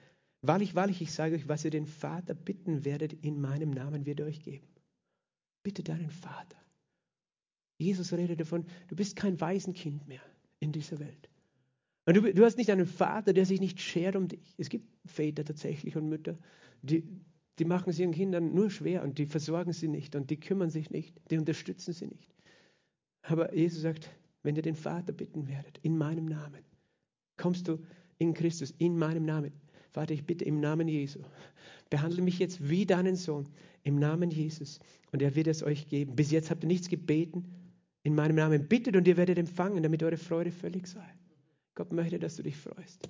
[0.46, 4.20] Wahrlich, wahrlich, ich sage euch, was ihr den Vater bitten werdet, in meinem Namen wird
[4.20, 4.68] er euch geben.
[5.64, 6.58] Bitte deinen Vater.
[7.78, 10.22] Jesus redet davon, du bist kein Waisenkind mehr
[10.60, 11.30] in dieser Welt.
[12.06, 14.54] Und du, du hast nicht einen Vater, der sich nicht schert um dich.
[14.58, 16.38] Es gibt Väter tatsächlich und Mütter,
[16.82, 17.08] die,
[17.58, 20.70] die machen es ihren Kindern nur schwer und die versorgen sie nicht und die kümmern
[20.70, 22.36] sich nicht, die unterstützen sie nicht.
[23.22, 24.10] Aber Jesus sagt,
[24.42, 26.66] wenn ihr den Vater bitten werdet, in meinem Namen,
[27.38, 27.80] kommst du
[28.18, 29.54] in Christus, in meinem Namen.
[29.94, 31.20] Vater, ich bitte im Namen Jesu,
[31.90, 33.48] behandle mich jetzt wie deinen Sohn
[33.84, 34.80] im Namen Jesus
[35.12, 36.16] und er wird es euch geben.
[36.16, 37.46] Bis jetzt habt ihr nichts gebeten.
[38.02, 41.08] In meinem Namen bittet und ihr werdet empfangen, damit eure Freude völlig sei.
[41.76, 43.08] Gott möchte, dass du dich freust,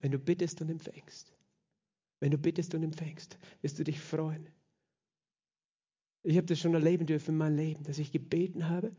[0.00, 1.32] wenn du bittest und empfängst.
[2.20, 4.48] Wenn du bittest und empfängst, wirst du dich freuen.
[6.24, 8.94] Ich habe das schon erleben dürfen in meinem Leben, dass ich gebeten habe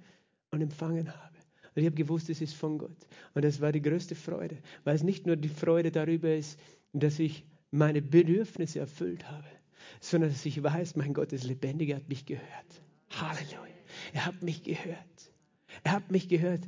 [0.52, 1.36] und empfangen habe.
[1.76, 3.08] Und ich habe gewusst, es ist von Gott.
[3.34, 6.58] Und das war die größte Freude, weil es nicht nur die Freude darüber ist,
[6.94, 9.48] dass ich meine Bedürfnisse erfüllt habe,
[10.00, 12.82] sondern dass ich weiß, mein Gott ist lebendig, er hat mich gehört.
[13.12, 13.74] Halleluja.
[14.14, 15.32] Er hat mich gehört.
[15.84, 16.62] Er hat mich gehört.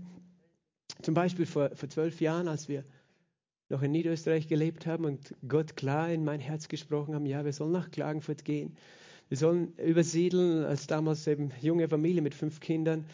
[1.02, 2.84] Zum Beispiel vor, vor zwölf Jahren, als wir
[3.70, 7.54] noch in Niederösterreich gelebt haben und Gott klar in mein Herz gesprochen haben, ja, wir
[7.54, 8.76] sollen nach Klagenfurt gehen.
[9.30, 13.06] Wir sollen übersiedeln, als damals eben junge Familie mit fünf Kindern,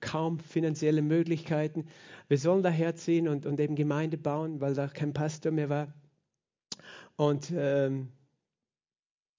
[0.00, 1.86] kaum finanzielle Möglichkeiten.
[2.28, 5.92] Wir sollen daherziehen und, und eben Gemeinde bauen, weil da kein Pastor mehr war.
[7.16, 8.08] Und ähm,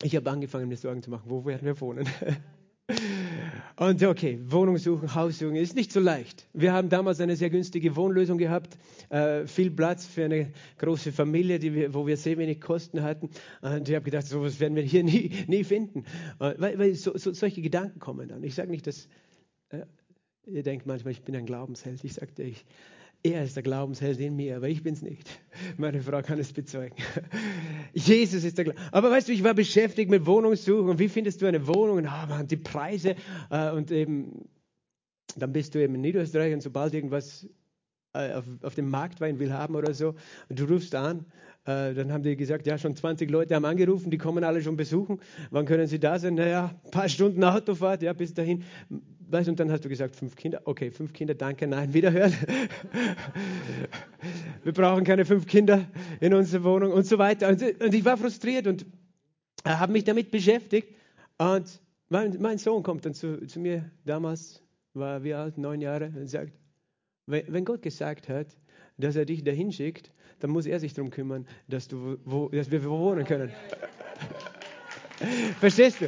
[0.01, 2.07] ich habe angefangen, mir Sorgen zu machen, wo werden wir wohnen?
[3.75, 6.47] Und okay, Wohnung suchen, Haus suchen, ist nicht so leicht.
[6.53, 8.77] Wir haben damals eine sehr günstige Wohnlösung gehabt,
[9.09, 13.29] äh, viel Platz für eine große Familie, wir, wo wir sehr wenig Kosten hatten.
[13.61, 16.05] Und ich habe gedacht, sowas werden wir hier nie, nie finden.
[16.39, 18.43] Äh, weil, weil so, so, solche Gedanken kommen dann.
[18.43, 19.07] Ich sage nicht, dass
[19.69, 19.85] äh,
[20.45, 22.03] ihr denkt manchmal, ich bin ein Glaubensheld.
[22.03, 22.65] Ich sagte, ich,
[23.23, 25.27] er ist der Glaubensheld in mir, aber ich bin es nicht.
[25.77, 26.95] Meine Frau kann es bezeugen.
[27.93, 28.93] Jesus ist der Glaubensheld.
[28.93, 30.89] Aber weißt du, ich war beschäftigt mit Wohnungssuchen.
[30.89, 31.97] Und wie findest du eine Wohnung?
[31.97, 33.15] Und ah, man, die Preise.
[33.49, 34.47] Äh, und eben,
[35.35, 37.47] dann bist du eben in Niederösterreich und sobald irgendwas
[38.13, 40.15] äh, auf, auf dem Markt war, will haben oder so,
[40.49, 41.25] du rufst an,
[41.65, 44.77] äh, dann haben die gesagt, ja, schon 20 Leute haben angerufen, die kommen alle schon
[44.77, 45.19] besuchen.
[45.51, 46.35] Wann können sie da sein?
[46.35, 48.63] Naja, ein paar Stunden Autofahrt, ja, bis dahin
[49.29, 50.61] weißt, und dann hast du gesagt, fünf Kinder.
[50.65, 52.33] Okay, fünf Kinder, danke, nein, wiederhören.
[54.63, 55.85] Wir brauchen keine fünf Kinder
[56.19, 57.49] in unserer Wohnung und so weiter.
[57.49, 58.85] Und, ich war frustriert und
[59.65, 60.95] habe mich damit beschäftigt.
[61.37, 64.63] Und mein, mein Sohn kommt dann zu, zu, mir, damals
[64.93, 66.53] war wie alt, neun Jahre, und sagt,
[67.25, 68.47] wenn, wenn Gott gesagt hat,
[68.97, 72.71] dass er dich dahin schickt, dann muss er sich darum kümmern, dass, du, wo, dass
[72.71, 73.51] wir wohnen können.
[75.59, 76.05] Verstehst du?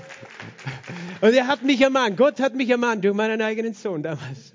[1.22, 4.54] Und er hat mich ermahnt, Gott hat mich ermahnt durch meinen eigenen Sohn damals.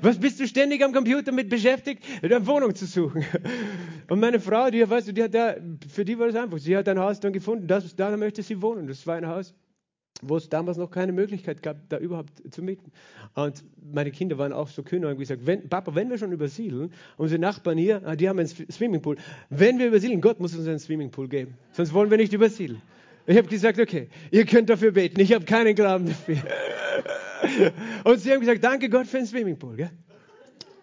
[0.00, 3.24] Was bist du ständig am Computer mit beschäftigt, eine Wohnung zu suchen?
[4.08, 5.54] Und meine Frau, die, weißt du, die hat da,
[5.88, 6.58] für die war das einfach.
[6.58, 8.88] Sie hat ein Haus dann gefunden, das, da möchte sie wohnen.
[8.88, 9.54] Das war ein Haus,
[10.20, 12.90] wo es damals noch keine Möglichkeit gab, da überhaupt zu mieten.
[13.34, 13.62] Und
[13.92, 16.92] meine Kinder waren auch so kühn und haben gesagt, wenn, Papa, wenn wir schon übersiedeln,
[17.16, 19.16] unsere Nachbarn hier, ah, die haben einen Swimmingpool.
[19.48, 21.56] Wenn wir übersiedeln, Gott muss uns einen Swimmingpool geben.
[21.70, 22.82] Sonst wollen wir nicht übersiedeln.
[23.26, 25.20] Ich habe gesagt, okay, ihr könnt dafür beten.
[25.20, 26.38] Ich habe keinen Glauben dafür.
[28.04, 29.76] Und sie haben gesagt, danke Gott für den Swimmingpool.
[29.76, 29.90] Gell?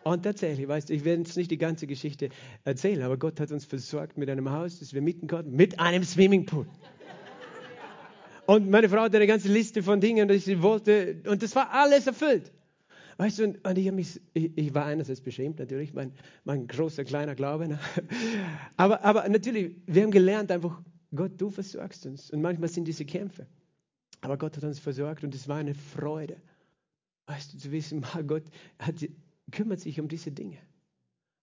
[0.03, 2.29] Und tatsächlich, weißt du, ich werde jetzt nicht die ganze Geschichte
[2.63, 6.03] erzählen, aber Gott hat uns versorgt mit einem Haus, das wir mieten konnten, mit einem
[6.03, 6.65] Swimmingpool.
[8.45, 11.71] Und meine Frau hatte eine ganze Liste von Dingen, die sie wollte, und das war
[11.71, 12.51] alles erfüllt.
[13.17, 16.13] Weißt du, und, und ich, mich, ich, ich, war einerseits beschämt, natürlich, mein,
[16.45, 17.67] mein großer, kleiner Glaube.
[17.67, 17.79] Ne?
[18.77, 20.81] Aber, aber natürlich, wir haben gelernt, einfach
[21.15, 22.29] Gott, du versorgst uns.
[22.31, 23.47] Und manchmal sind diese Kämpfe.
[24.21, 26.41] Aber Gott hat uns versorgt und es war eine Freude.
[27.25, 28.43] Weißt du, zu wissen, Gott
[28.77, 28.95] hat,
[29.51, 30.57] kümmert sich um diese Dinge.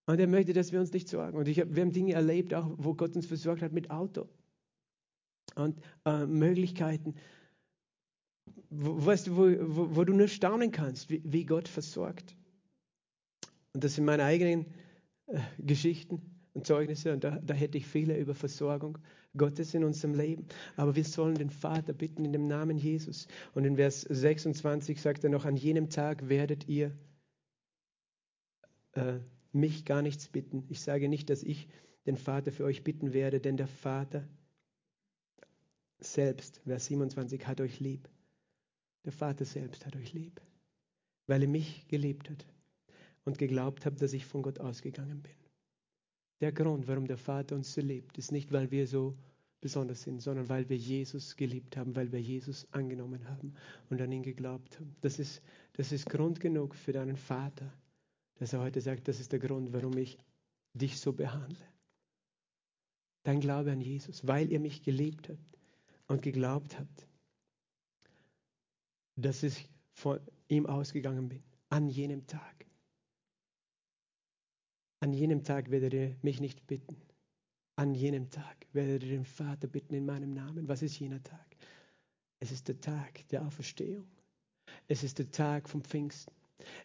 [0.06, 1.36] Und er möchte, dass wir uns nicht sorgen.
[1.36, 4.28] Und hab, wir haben Dinge erlebt, auch wo Gott uns versorgt hat mit Auto.
[5.56, 7.14] Und äh, Möglichkeiten,
[8.70, 12.36] wo, weißt du, wo, wo, wo, du nur staunen kannst, wie, wie, Gott versorgt.
[13.72, 14.66] Und das sind meine eigenen
[15.26, 18.96] äh, Geschichten und Zeugnisse und da, da, hätte ich viele über Versorgung
[19.36, 20.46] Gottes in unserem Leben.
[20.76, 23.28] Aber wir sollen den Vater bitten in dem Namen Jesus.
[23.54, 26.96] Und in Vers 26 sagt er noch, an jenem Tag werdet ihr
[28.92, 29.18] äh,
[29.52, 30.64] mich gar nichts bitten.
[30.70, 31.68] Ich sage nicht, dass ich
[32.06, 34.26] den Vater für euch bitten werde, denn der Vater
[35.98, 38.08] selbst, Vers 27, hat euch lieb.
[39.04, 40.40] Der Vater selbst hat euch lieb,
[41.26, 42.46] weil er mich geliebt hat
[43.26, 45.45] und geglaubt hat, dass ich von Gott ausgegangen bin.
[46.40, 49.16] Der Grund, warum der Vater uns so liebt, ist nicht, weil wir so
[49.60, 53.54] besonders sind, sondern weil wir Jesus geliebt haben, weil wir Jesus angenommen haben
[53.88, 54.94] und an ihn geglaubt haben.
[55.00, 57.72] Das ist, das ist Grund genug für deinen Vater,
[58.36, 60.18] dass er heute sagt, das ist der Grund, warum ich
[60.74, 61.64] dich so behandle.
[63.22, 65.58] Dein Glaube an Jesus, weil ihr mich geliebt habt
[66.06, 67.08] und geglaubt habt,
[69.16, 72.65] dass ich von ihm ausgegangen bin, an jenem Tag.
[75.00, 76.96] An jenem Tag werdet ihr mich nicht bitten.
[77.76, 80.68] An jenem Tag werdet ihr den Vater bitten in meinem Namen.
[80.68, 81.46] Was ist jener Tag?
[82.40, 84.06] Es ist der Tag der Auferstehung.
[84.88, 86.32] Es ist der Tag vom Pfingsten.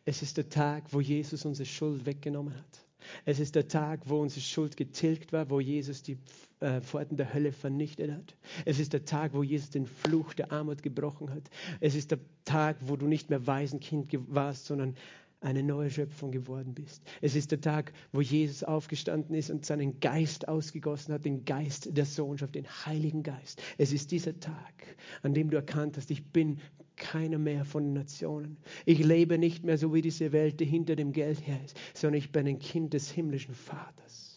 [0.05, 2.85] Es ist der Tag, wo Jesus unsere Schuld weggenommen hat.
[3.25, 6.17] Es ist der Tag, wo unsere Schuld getilgt war, wo Jesus die
[6.59, 8.35] äh, Pforten der Hölle vernichtet hat.
[8.65, 11.49] Es ist der Tag, wo Jesus den Fluch der Armut gebrochen hat.
[11.79, 14.95] Es ist der Tag, wo du nicht mehr Waisenkind warst, sondern
[15.41, 17.01] eine neue Schöpfung geworden bist.
[17.19, 21.89] Es ist der Tag, wo Jesus aufgestanden ist und seinen Geist ausgegossen hat, den Geist
[21.97, 23.61] der Sohnschaft, den Heiligen Geist.
[23.77, 26.59] Es ist dieser Tag, an dem du erkannt hast, ich bin
[26.95, 28.57] keiner mehr von den Nationen.
[28.85, 32.19] Ich lebe nicht mehr so wie diese Welt, die hinter dem Geld her ist, sondern
[32.19, 34.30] ich bin ein Kind des himmlischen Vaters.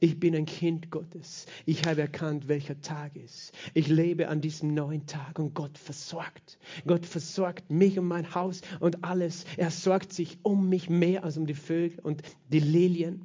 [0.00, 1.46] Ich bin ein Kind Gottes.
[1.66, 3.52] Ich habe erkannt, welcher Tag ist.
[3.74, 6.58] Ich lebe an diesem neuen Tag und Gott versorgt.
[6.86, 9.44] Gott versorgt mich und mein Haus und alles.
[9.56, 13.24] Er sorgt sich um mich mehr als um die Vögel und die Lilien.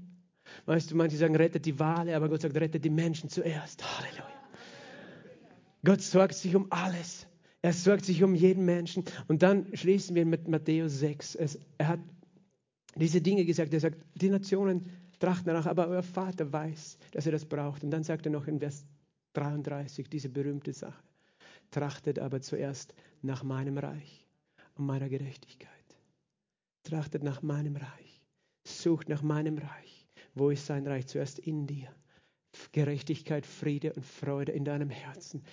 [0.66, 3.84] Weißt du, manche sagen, rettet die Wale, aber Gott sagt, rettet die Menschen zuerst.
[4.00, 4.28] Halleluja.
[5.86, 7.28] Gott sorgt sich um alles.
[7.62, 9.04] Er sorgt sich um jeden Menschen.
[9.28, 11.36] Und dann schließen wir mit Matthäus 6.
[11.36, 12.00] Es, er hat
[12.96, 13.74] diese Dinge gesagt.
[13.74, 14.90] Er sagt, die Nationen
[15.20, 17.84] trachten danach, aber euer Vater weiß, dass er das braucht.
[17.84, 18.86] Und dann sagt er noch in Vers
[19.34, 21.04] 33 diese berühmte Sache.
[21.72, 24.28] Trachtet aber zuerst nach meinem Reich
[24.76, 25.70] und meiner Gerechtigkeit.
[26.84, 28.22] Trachtet nach meinem Reich.
[28.66, 30.08] Sucht nach meinem Reich.
[30.36, 31.08] Wo ist sein Reich?
[31.08, 31.94] Zuerst in dir.
[32.72, 35.44] Gerechtigkeit, Friede und Freude in deinem Herzen,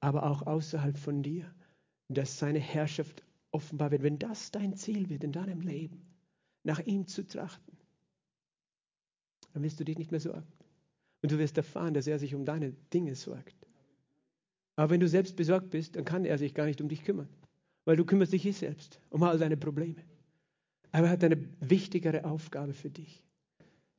[0.00, 1.50] aber auch außerhalb von dir,
[2.08, 4.02] dass seine Herrschaft offenbar wird.
[4.02, 6.04] Wenn das dein Ziel wird in deinem Leben,
[6.62, 7.78] nach ihm zu trachten,
[9.54, 10.46] dann wirst du dich nicht mehr sorgen.
[11.22, 13.56] Und du wirst erfahren, dass er sich um deine Dinge sorgt.
[14.76, 17.28] Aber wenn du selbst besorgt bist, dann kann er sich gar nicht um dich kümmern,
[17.84, 20.02] weil du kümmerst dich hier selbst um all deine Probleme.
[20.90, 23.24] Aber er hat eine wichtigere Aufgabe für dich.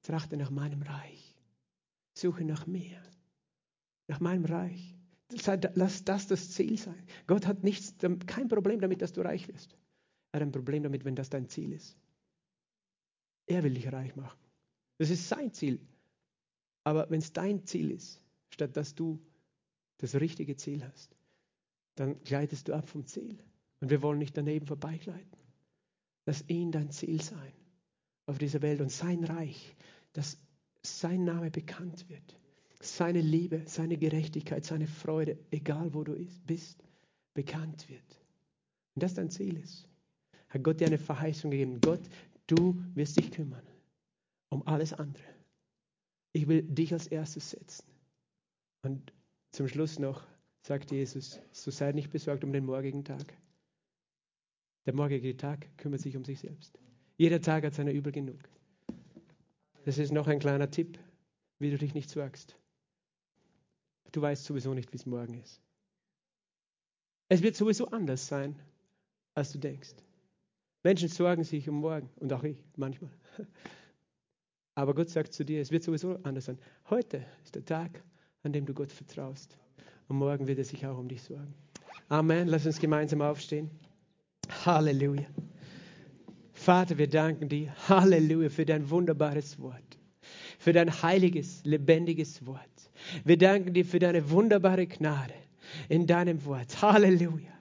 [0.04, 1.36] Trachte nach meinem Reich.
[2.14, 3.02] Suche nach mir.
[4.08, 4.96] Nach meinem Reich.
[5.74, 7.02] Lass das das Ziel sein.
[7.28, 7.96] Gott hat nichts,
[8.28, 9.76] kein Problem damit, dass du reich wirst.
[10.32, 11.98] Er hat ein Problem damit, wenn das dein Ziel ist.
[13.48, 14.45] Er will dich reich machen.
[14.98, 15.80] Das ist sein Ziel.
[16.84, 19.20] Aber wenn es dein Ziel ist, statt dass du
[19.98, 21.16] das richtige Ziel hast,
[21.96, 23.38] dann gleitest du ab vom Ziel.
[23.82, 25.38] Und wir wollen nicht daneben vorbeigleiten.
[26.26, 27.54] Lass ihn dein Ziel sein
[28.26, 29.76] auf dieser Welt und sein Reich,
[30.14, 30.40] dass
[30.82, 32.38] sein Name bekannt wird.
[32.82, 36.16] Seine Liebe, seine Gerechtigkeit, seine Freude, egal wo du
[36.46, 36.84] bist,
[37.34, 38.22] bekannt wird.
[38.96, 39.88] Und das dein Ziel ist.
[40.50, 41.82] Hat Gott dir eine Verheißung gegeben.
[41.82, 42.02] Gott,
[42.48, 43.64] du wirst dich kümmern
[44.56, 45.26] um alles andere.
[46.32, 47.86] Ich will dich als erstes setzen.
[48.84, 49.12] Und
[49.52, 50.26] zum Schluss noch
[50.62, 53.38] sagt Jesus, so sei nicht besorgt um den morgigen Tag.
[54.86, 56.80] Der morgige Tag kümmert sich um sich selbst.
[57.18, 58.40] Jeder Tag hat seine Übel genug.
[59.84, 61.00] Das ist noch ein kleiner Tipp,
[61.60, 62.58] wie du dich nicht sorgst.
[64.14, 65.62] Du weißt sowieso nicht, wie es morgen ist.
[67.28, 68.58] Es wird sowieso anders sein,
[69.34, 69.96] als du denkst.
[70.84, 73.12] Menschen sorgen sich um morgen und auch ich manchmal.
[74.76, 76.60] Aber Gott sagt zu dir, es wird sowieso anders sein.
[76.90, 78.04] Heute ist der Tag,
[78.44, 79.58] an dem du Gott vertraust.
[80.10, 81.54] Und morgen wird er sich auch um dich sorgen.
[82.10, 82.48] Amen.
[82.48, 83.72] Lass uns gemeinsam aufstehen.
[84.66, 85.26] Halleluja.
[86.52, 87.74] Vater, wir danken dir.
[87.88, 89.98] Halleluja für dein wunderbares Wort.
[90.60, 92.62] Für dein heiliges, lebendiges Wort.
[93.24, 95.34] Wir danken dir für deine wunderbare Gnade
[95.90, 96.82] in deinem Wort.
[96.82, 97.52] Halleluja.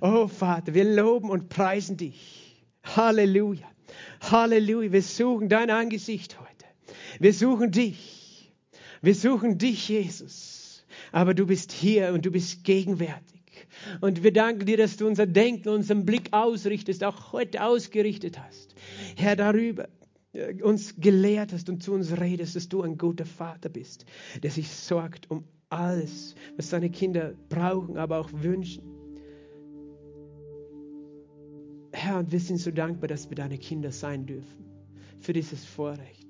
[0.00, 2.64] Oh Vater, wir loben und preisen dich.
[2.82, 3.66] Halleluja.
[4.20, 4.92] Halleluja.
[4.92, 6.53] Wir suchen dein Angesicht heute.
[7.20, 8.52] Wir suchen dich.
[9.02, 10.84] Wir suchen dich, Jesus.
[11.12, 13.42] Aber du bist hier und du bist gegenwärtig.
[14.00, 18.74] Und wir danken dir, dass du unser Denken, unseren Blick ausrichtest, auch heute ausgerichtet hast.
[19.16, 19.88] Herr, darüber
[20.32, 24.06] äh, uns gelehrt hast und zu uns redest, dass du ein guter Vater bist,
[24.42, 28.84] der sich sorgt um alles, was seine Kinder brauchen, aber auch wünschen.
[31.92, 34.64] Herr, und wir sind so dankbar, dass wir deine Kinder sein dürfen,
[35.20, 36.23] für dieses Vorrecht.